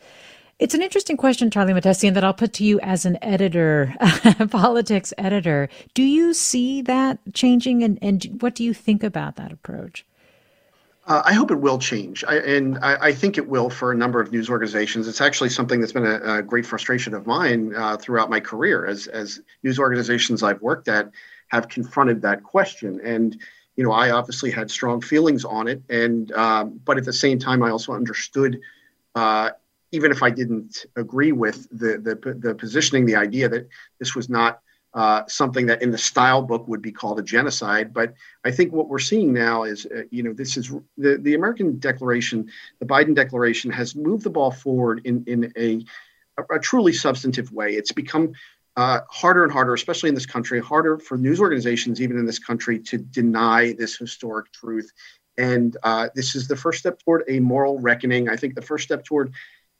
It's 0.58 0.74
an 0.74 0.82
interesting 0.82 1.16
question, 1.16 1.50
Charlie 1.50 1.72
Mahtesian, 1.72 2.12
that 2.12 2.22
I'll 2.22 2.34
put 2.34 2.52
to 2.54 2.64
you 2.64 2.78
as 2.80 3.06
an 3.06 3.16
editor, 3.22 3.94
politics 4.50 5.14
editor. 5.16 5.70
Do 5.94 6.02
you 6.02 6.34
see 6.34 6.82
that 6.82 7.20
changing, 7.32 7.82
and, 7.82 7.98
and 8.02 8.42
what 8.42 8.54
do 8.54 8.64
you 8.64 8.74
think 8.74 9.02
about 9.02 9.36
that 9.36 9.50
approach? 9.50 10.04
Uh, 11.10 11.22
I 11.24 11.32
hope 11.32 11.50
it 11.50 11.56
will 11.56 11.78
change, 11.80 12.22
I, 12.22 12.36
and 12.36 12.78
I, 12.78 13.06
I, 13.06 13.12
think 13.12 13.36
it 13.36 13.48
will 13.48 13.68
for 13.68 13.90
a 13.90 13.96
number 13.96 14.20
of 14.20 14.30
news 14.30 14.48
organizations. 14.48 15.08
It's 15.08 15.20
actually 15.20 15.48
something 15.48 15.80
that's 15.80 15.90
been 15.90 16.06
a, 16.06 16.36
a 16.36 16.40
great 16.40 16.64
frustration 16.64 17.14
of 17.14 17.26
mine 17.26 17.74
uh, 17.74 17.96
throughout 17.96 18.30
my 18.30 18.38
career, 18.38 18.86
as 18.86 19.08
as 19.08 19.40
news 19.64 19.80
organizations 19.80 20.44
I've 20.44 20.62
worked 20.62 20.86
at 20.86 21.10
have 21.48 21.68
confronted 21.68 22.22
that 22.22 22.44
question. 22.44 23.00
And 23.02 23.36
you 23.74 23.82
know, 23.82 23.90
I 23.90 24.12
obviously 24.12 24.52
had 24.52 24.70
strong 24.70 25.00
feelings 25.00 25.44
on 25.44 25.66
it, 25.66 25.82
and 25.88 26.30
um, 26.30 26.80
but 26.84 26.96
at 26.96 27.04
the 27.04 27.12
same 27.12 27.40
time, 27.40 27.64
I 27.64 27.70
also 27.70 27.92
understood, 27.92 28.60
uh, 29.16 29.50
even 29.90 30.12
if 30.12 30.22
I 30.22 30.30
didn't 30.30 30.86
agree 30.94 31.32
with 31.32 31.68
the, 31.70 31.98
the 31.98 32.34
the 32.34 32.54
positioning, 32.54 33.04
the 33.04 33.16
idea 33.16 33.48
that 33.48 33.66
this 33.98 34.14
was 34.14 34.28
not 34.28 34.60
uh, 34.92 35.22
something 35.28 35.66
that 35.66 35.82
in 35.82 35.90
the 35.90 35.98
style 35.98 36.42
book 36.42 36.66
would 36.66 36.82
be 36.82 36.92
called 36.92 37.18
a 37.18 37.22
genocide. 37.22 37.92
But 37.92 38.14
I 38.44 38.50
think 38.50 38.72
what 38.72 38.88
we're 38.88 38.98
seeing 38.98 39.32
now 39.32 39.62
is, 39.62 39.86
uh, 39.86 40.02
you 40.10 40.22
know, 40.22 40.32
this 40.32 40.56
is 40.56 40.72
the, 40.96 41.18
the 41.18 41.34
American 41.34 41.78
Declaration, 41.78 42.50
the 42.80 42.86
Biden 42.86 43.14
Declaration 43.14 43.70
has 43.70 43.94
moved 43.94 44.24
the 44.24 44.30
ball 44.30 44.50
forward 44.50 45.02
in, 45.04 45.24
in 45.26 45.52
a, 45.56 45.84
a, 46.50 46.58
truly 46.58 46.92
substantive 46.92 47.52
way. 47.52 47.74
It's 47.74 47.92
become 47.92 48.32
uh, 48.76 49.00
harder 49.08 49.44
and 49.44 49.52
harder, 49.52 49.74
especially 49.74 50.08
in 50.08 50.14
this 50.14 50.26
country, 50.26 50.60
harder 50.60 50.98
for 50.98 51.16
news 51.16 51.40
organizations, 51.40 52.00
even 52.00 52.18
in 52.18 52.26
this 52.26 52.38
country, 52.38 52.78
to 52.80 52.98
deny 52.98 53.74
this 53.78 53.96
historic 53.96 54.50
truth. 54.52 54.90
And 55.38 55.76
uh, 55.84 56.08
this 56.14 56.34
is 56.34 56.48
the 56.48 56.56
first 56.56 56.80
step 56.80 56.98
toward 56.98 57.24
a 57.28 57.40
moral 57.40 57.78
reckoning. 57.78 58.28
I 58.28 58.36
think 58.36 58.54
the 58.54 58.62
first 58.62 58.84
step 58.84 59.04
toward 59.04 59.32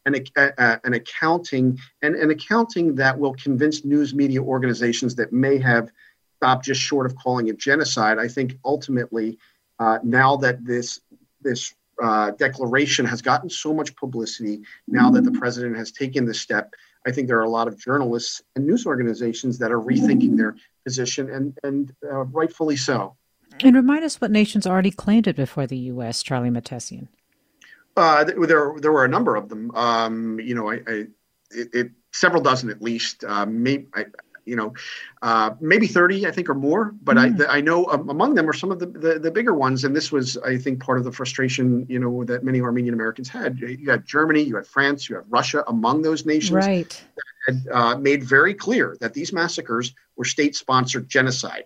an, 0.07 0.15
uh, 0.37 0.77
an 0.85 0.95
accounting 0.95 1.79
and 2.03 2.15
an 2.15 2.31
accounting 2.31 2.95
that 2.97 3.19
will 3.19 3.35
convince 3.35 3.85
news 3.85 4.15
media 4.15 4.43
organizations 4.43 5.15
that 5.17 5.33
may 5.33 5.59
have 5.59 5.91
stopped 6.37 6.65
just 6.65 6.81
short 6.81 7.07
of 7.07 7.15
calling 7.17 7.49
it 7.49 7.59
genocide. 7.59 8.19
I 8.19 8.29
think 8.29 8.57
ultimately, 8.65 9.39
uh, 9.79 9.99
now 10.03 10.37
that 10.37 10.65
this 10.65 11.01
this 11.43 11.75
uh, 12.03 12.31
declaration 12.33 13.05
has 13.05 13.21
gotten 13.21 13.51
so 13.51 13.75
much 13.75 13.95
publicity, 13.97 14.63
now 14.89 15.11
that 15.11 15.23
the 15.25 15.33
president 15.33 15.77
has 15.77 15.93
taken 15.93 16.25
this 16.25 16.41
step, 16.41 16.75
I 17.07 17.13
think 17.13 17.29
there 17.29 17.39
are 17.39 17.45
a 17.45 17.51
lot 17.51 17.69
of 17.69 17.79
journalists 17.79 18.43
and 18.57 18.67
news 18.67 18.87
organizations 18.87 19.59
that 19.59 19.71
are 19.71 19.81
rethinking 19.81 20.37
their 20.37 20.57
position, 20.85 21.31
and 21.31 21.59
and 21.63 21.93
uh, 22.05 22.25
rightfully 22.25 22.77
so. 22.77 23.17
And 23.63 23.77
remind 23.77 24.05
us 24.05 24.21
what 24.21 24.31
nations 24.31 24.67
already 24.67 24.91
claimed 24.91 25.27
it 25.27 25.37
before 25.37 25.67
the 25.67 25.77
U.S. 25.77 26.23
Charlie 26.23 26.49
Mahtesian. 26.49 27.09
Uh, 27.97 28.25
there, 28.25 28.75
there 28.79 28.93
were 28.93 29.05
a 29.05 29.09
number 29.09 29.37
of 29.37 29.49
them. 29.49 29.71
Um, 29.75 30.41
you 30.41 30.55
know, 30.55 30.71
I, 30.71 30.75
I 30.87 31.07
it, 31.51 31.69
it, 31.73 31.91
several 32.13 32.43
dozen 32.43 32.71
at 32.71 32.81
least. 32.81 33.25
Uh, 33.25 33.47
maybe, 33.47 33.89
I, 33.95 34.07
you 34.47 34.57
know, 34.57 34.73
uh, 35.23 35.51
maybe 35.61 35.87
thirty, 35.87 36.27
I 36.27 36.31
think, 36.31 36.49
or 36.49 36.55
more. 36.55 36.95
But 37.03 37.17
mm. 37.17 37.47
I, 37.49 37.59
I 37.59 37.61
know 37.61 37.87
um, 37.87 38.09
among 38.09 38.35
them 38.35 38.49
are 38.49 38.53
some 38.53 38.71
of 38.71 38.79
the, 38.79 38.87
the, 38.87 39.19
the 39.19 39.31
bigger 39.31 39.55
ones, 39.55 39.85
and 39.85 39.95
this 39.95 40.11
was, 40.11 40.37
I 40.39 40.57
think, 40.57 40.81
part 40.81 40.99
of 40.99 41.05
the 41.05 41.13
frustration, 41.13 41.87
you 41.89 41.99
know, 41.99 42.25
that 42.25 42.43
many 42.43 42.61
Armenian 42.61 42.95
Americans 42.95 43.29
had. 43.29 43.59
You 43.59 43.91
had 43.91 44.07
Germany, 44.07 44.43
you 44.43 44.57
had 44.57 44.67
France, 44.67 45.09
you 45.09 45.17
had 45.17 45.25
Russia 45.29 45.63
among 45.67 46.03
those 46.03 46.25
nations. 46.25 46.67
Right. 46.67 47.05
Had 47.47 47.67
uh, 47.73 47.97
made 47.97 48.23
very 48.23 48.55
clear 48.55 48.97
that 49.01 49.15
these 49.15 49.33
massacres 49.33 49.95
were 50.17 50.27
state-sponsored 50.27 51.09
genocide 51.09 51.65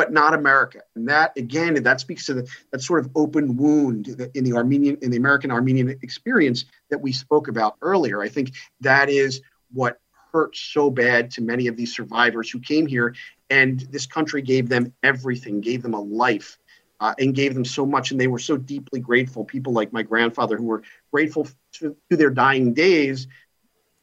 but 0.00 0.14
not 0.14 0.32
America. 0.32 0.80
And 0.96 1.06
that 1.10 1.36
again, 1.36 1.74
that 1.74 2.00
speaks 2.00 2.24
to 2.24 2.32
the, 2.32 2.50
that 2.70 2.80
sort 2.80 3.00
of 3.00 3.10
open 3.14 3.54
wound 3.54 4.08
in 4.34 4.44
the 4.44 4.54
Armenian, 4.54 4.96
in 5.02 5.10
the 5.10 5.18
American 5.18 5.50
Armenian 5.50 5.90
experience 6.00 6.64
that 6.88 7.02
we 7.02 7.12
spoke 7.12 7.48
about 7.48 7.76
earlier. 7.82 8.22
I 8.22 8.30
think 8.30 8.54
that 8.80 9.10
is 9.10 9.42
what 9.74 10.00
hurt 10.32 10.56
so 10.56 10.88
bad 10.88 11.30
to 11.32 11.42
many 11.42 11.66
of 11.66 11.76
these 11.76 11.94
survivors 11.94 12.48
who 12.48 12.60
came 12.60 12.86
here, 12.86 13.14
and 13.50 13.80
this 13.90 14.06
country 14.06 14.40
gave 14.40 14.70
them 14.70 14.90
everything, 15.02 15.60
gave 15.60 15.82
them 15.82 15.92
a 15.92 16.00
life. 16.00 16.56
Uh, 16.98 17.14
and 17.18 17.34
gave 17.34 17.54
them 17.54 17.64
so 17.64 17.86
much, 17.86 18.10
and 18.10 18.20
they 18.20 18.26
were 18.26 18.38
so 18.38 18.58
deeply 18.58 19.00
grateful. 19.00 19.42
People 19.42 19.72
like 19.72 19.90
my 19.90 20.02
grandfather, 20.02 20.58
who 20.58 20.64
were 20.64 20.82
grateful 21.10 21.48
to, 21.72 21.96
to 22.10 22.16
their 22.18 22.28
dying 22.28 22.74
days, 22.74 23.26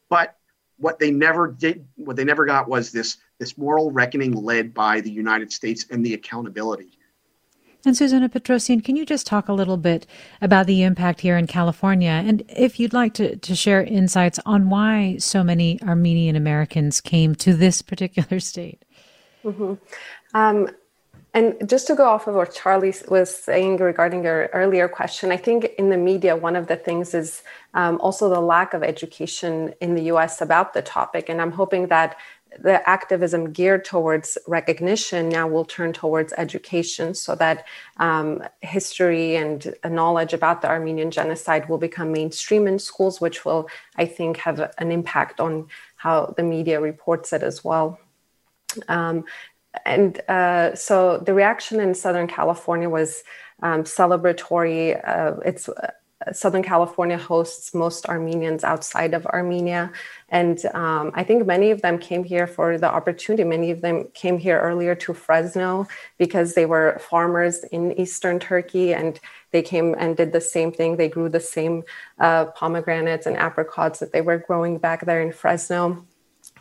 but 0.09 0.35
what 0.77 0.97
they 0.97 1.11
never 1.11 1.47
did, 1.47 1.85
what 1.95 2.15
they 2.15 2.23
never 2.23 2.43
got 2.45 2.67
was 2.67 2.91
this 2.91 3.17
this 3.39 3.57
moral 3.57 3.91
reckoning 3.91 4.33
led 4.33 4.73
by 4.73 5.01
the 5.01 5.11
United 5.11 5.51
States 5.51 5.85
and 5.89 6.05
the 6.05 6.13
accountability. 6.13 6.97
And 7.85 7.95
Susanna 7.95 8.27
Petrosian, 8.27 8.83
can 8.83 8.95
you 8.95 9.05
just 9.05 9.27
talk 9.27 9.47
a 9.47 9.53
little 9.53 9.77
bit 9.77 10.07
about 10.41 10.65
the 10.65 10.83
impact 10.83 11.21
here 11.21 11.37
in 11.37 11.47
California? 11.47 12.09
And 12.09 12.43
if 12.49 12.79
you'd 12.79 12.93
like 12.93 13.13
to, 13.13 13.37
to 13.37 13.55
share 13.55 13.83
insights 13.83 14.39
on 14.45 14.69
why 14.69 15.17
so 15.19 15.43
many 15.43 15.81
Armenian 15.83 16.35
Americans 16.35 16.99
came 16.99 17.35
to 17.35 17.53
this 17.53 17.81
particular 17.81 18.39
state? 18.39 18.83
Mm-hmm. 19.45 19.75
Um, 20.33 20.69
and 21.33 21.69
just 21.69 21.85
to 21.87 21.95
go 21.95 22.09
off 22.09 22.27
of 22.27 22.33
what 22.33 22.53
Charlie 22.53 22.95
was 23.09 23.33
saying 23.33 23.77
regarding 23.77 24.23
your 24.23 24.49
earlier 24.53 24.87
question, 24.87 25.31
I 25.31 25.37
think 25.37 25.65
in 25.77 25.89
the 25.89 25.97
media, 25.97 26.35
one 26.35 26.55
of 26.55 26.65
the 26.65 26.75
things 26.75 27.13
is 27.13 27.43
um, 27.75 27.99
also 28.01 28.27
the 28.27 28.41
lack 28.41 28.73
of 28.73 28.81
education 28.81 29.73
in 29.79 29.93
the 29.93 30.03
US 30.13 30.41
about 30.41 30.73
the 30.73 30.81
topic. 30.81 31.29
And 31.29 31.39
I'm 31.39 31.51
hoping 31.51 31.87
that 31.87 32.17
the 32.59 32.87
activism 32.89 33.51
geared 33.51 33.85
towards 33.85 34.37
recognition 34.47 35.29
now 35.29 35.47
will 35.47 35.65
turn 35.65 35.93
towards 35.93 36.33
education 36.37 37.13
so 37.13 37.35
that 37.35 37.65
um, 37.97 38.43
history 38.61 39.35
and 39.35 39.73
knowledge 39.85 40.33
about 40.33 40.61
the 40.61 40.69
Armenian 40.69 41.11
genocide 41.11 41.69
will 41.69 41.77
become 41.77 42.11
mainstream 42.11 42.67
in 42.67 42.79
schools, 42.79 43.21
which 43.21 43.45
will, 43.45 43.69
I 43.95 44.05
think, 44.05 44.37
have 44.37 44.71
an 44.77 44.91
impact 44.91 45.39
on 45.39 45.67
how 45.95 46.33
the 46.37 46.43
media 46.43 46.79
reports 46.79 47.33
it 47.33 47.43
as 47.43 47.63
well. 47.63 47.99
Um, 48.87 49.25
and 49.85 50.19
uh, 50.27 50.75
so 50.75 51.17
the 51.19 51.33
reaction 51.33 51.79
in 51.79 51.93
Southern 51.93 52.27
California 52.27 52.89
was 52.89 53.23
um, 53.61 53.83
celebratory. 53.83 54.99
Uh, 55.07 55.39
it's 55.45 55.69
Southern 56.31 56.63
California 56.63 57.17
hosts 57.17 57.73
most 57.73 58.07
Armenians 58.07 58.63
outside 58.63 59.13
of 59.13 59.25
Armenia. 59.27 59.91
And 60.29 60.63
um, 60.73 61.11
I 61.13 61.23
think 61.23 61.45
many 61.45 61.71
of 61.71 61.81
them 61.81 61.99
came 61.99 62.23
here 62.23 62.47
for 62.47 62.77
the 62.77 62.91
opportunity. 62.91 63.43
Many 63.43 63.71
of 63.71 63.81
them 63.81 64.07
came 64.13 64.37
here 64.37 64.59
earlier 64.59 64.95
to 64.95 65.13
Fresno 65.13 65.87
because 66.17 66.55
they 66.55 66.65
were 66.65 66.99
farmers 66.99 67.63
in 67.65 67.91
Eastern 67.99 68.39
Turkey 68.39 68.93
and 68.93 69.19
they 69.51 69.61
came 69.61 69.95
and 69.97 70.17
did 70.17 70.33
the 70.33 70.41
same 70.41 70.71
thing. 70.71 70.97
They 70.97 71.09
grew 71.09 71.29
the 71.29 71.39
same 71.39 71.83
uh, 72.19 72.45
pomegranates 72.45 73.25
and 73.25 73.37
apricots 73.37 73.99
that 73.99 74.11
they 74.11 74.21
were 74.21 74.37
growing 74.37 74.79
back 74.79 75.05
there 75.05 75.21
in 75.21 75.31
Fresno. 75.31 76.05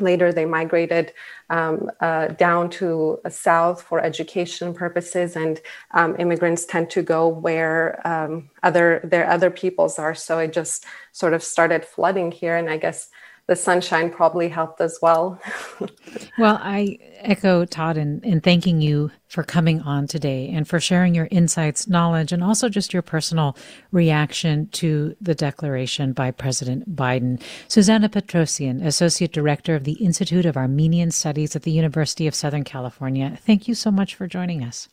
Later, 0.00 0.32
they 0.32 0.44
migrated 0.44 1.12
um, 1.50 1.90
uh, 2.00 2.28
down 2.28 2.70
to 2.70 3.20
uh, 3.24 3.30
south 3.30 3.82
for 3.82 4.00
education 4.00 4.74
purposes, 4.74 5.36
and 5.36 5.60
um, 5.92 6.16
immigrants 6.18 6.66
tend 6.66 6.90
to 6.90 7.02
go 7.02 7.28
where 7.28 8.06
um, 8.06 8.50
other 8.62 9.00
their 9.04 9.28
other 9.28 9.50
peoples 9.50 9.98
are. 9.98 10.14
So 10.14 10.38
it 10.38 10.52
just 10.52 10.84
sort 11.12 11.34
of 11.34 11.42
started 11.42 11.84
flooding 11.84 12.32
here, 12.32 12.56
and 12.56 12.68
I 12.68 12.76
guess 12.76 13.08
the 13.48 13.54
sunshine 13.56 14.10
probably 14.10 14.48
helped 14.48 14.80
as 14.80 14.98
well. 15.00 15.40
well, 16.38 16.58
I 16.60 16.98
echo 17.18 17.64
Todd 17.64 17.96
in, 17.96 18.20
in 18.22 18.40
thanking 18.40 18.80
you 18.80 19.12
for 19.28 19.44
coming 19.44 19.80
on 19.82 20.08
today 20.08 20.48
and 20.48 20.66
for 20.66 20.80
sharing 20.80 21.14
your 21.14 21.28
insights, 21.30 21.86
knowledge, 21.86 22.32
and 22.32 22.42
also 22.42 22.68
just 22.68 22.92
your 22.92 23.02
personal 23.02 23.56
reaction 23.92 24.68
to 24.70 25.14
the 25.20 25.34
declaration 25.34 26.12
by 26.12 26.32
President 26.32 26.96
Biden. 26.96 27.40
Susanna 27.68 28.08
Petrosian, 28.08 28.84
Associate 28.84 29.32
Director 29.32 29.76
of 29.76 29.84
the 29.84 30.04
Institute 30.04 30.44
of 30.44 30.56
Armenian 30.56 31.12
Studies 31.12 31.54
at 31.54 31.62
the 31.62 31.70
University 31.70 32.26
of 32.26 32.34
Southern 32.34 32.64
California, 32.64 33.38
thank 33.42 33.68
you 33.68 33.74
so 33.74 33.92
much 33.92 34.16
for 34.16 34.26
joining 34.26 34.64
us. 34.64 34.88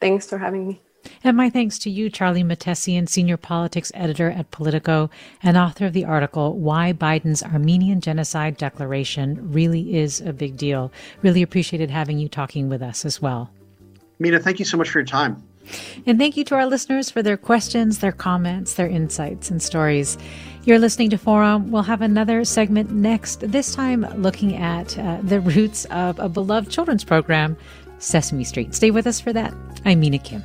Thanks 0.00 0.28
for 0.28 0.38
having 0.38 0.68
me. 0.68 0.82
And 1.24 1.36
my 1.36 1.50
thanks 1.50 1.78
to 1.80 1.90
you, 1.90 2.10
Charlie 2.10 2.44
Mahtesian, 2.44 3.08
Senior 3.08 3.36
Politics 3.36 3.92
Editor 3.94 4.30
at 4.30 4.50
Politico 4.50 5.10
and 5.42 5.56
author 5.56 5.86
of 5.86 5.92
the 5.92 6.04
article, 6.04 6.58
Why 6.58 6.92
Biden's 6.92 7.42
Armenian 7.42 8.00
Genocide 8.00 8.56
Declaration 8.56 9.52
Really 9.52 9.96
is 9.96 10.20
a 10.20 10.32
Big 10.32 10.56
Deal. 10.56 10.92
Really 11.22 11.42
appreciated 11.42 11.90
having 11.90 12.18
you 12.18 12.28
talking 12.28 12.68
with 12.68 12.82
us 12.82 13.04
as 13.04 13.20
well. 13.22 13.50
Mina, 14.18 14.38
thank 14.38 14.58
you 14.58 14.64
so 14.64 14.76
much 14.76 14.90
for 14.90 14.98
your 14.98 15.06
time. 15.06 15.42
And 16.06 16.18
thank 16.18 16.36
you 16.36 16.44
to 16.44 16.54
our 16.56 16.66
listeners 16.66 17.10
for 17.10 17.22
their 17.22 17.36
questions, 17.36 17.98
their 17.98 18.12
comments, 18.12 18.74
their 18.74 18.88
insights, 18.88 19.50
and 19.50 19.62
stories. 19.62 20.18
You're 20.64 20.78
listening 20.78 21.10
to 21.10 21.18
Forum. 21.18 21.70
We'll 21.70 21.82
have 21.82 22.02
another 22.02 22.44
segment 22.44 22.90
next, 22.90 23.40
this 23.40 23.74
time 23.74 24.02
looking 24.20 24.56
at 24.56 24.98
uh, 24.98 25.18
the 25.22 25.40
roots 25.40 25.84
of 25.86 26.18
a 26.18 26.28
beloved 26.28 26.70
children's 26.70 27.04
program, 27.04 27.56
Sesame 27.98 28.44
Street. 28.44 28.74
Stay 28.74 28.90
with 28.90 29.06
us 29.06 29.20
for 29.20 29.32
that. 29.32 29.54
I'm 29.84 30.00
Mina 30.00 30.18
Kim. 30.18 30.44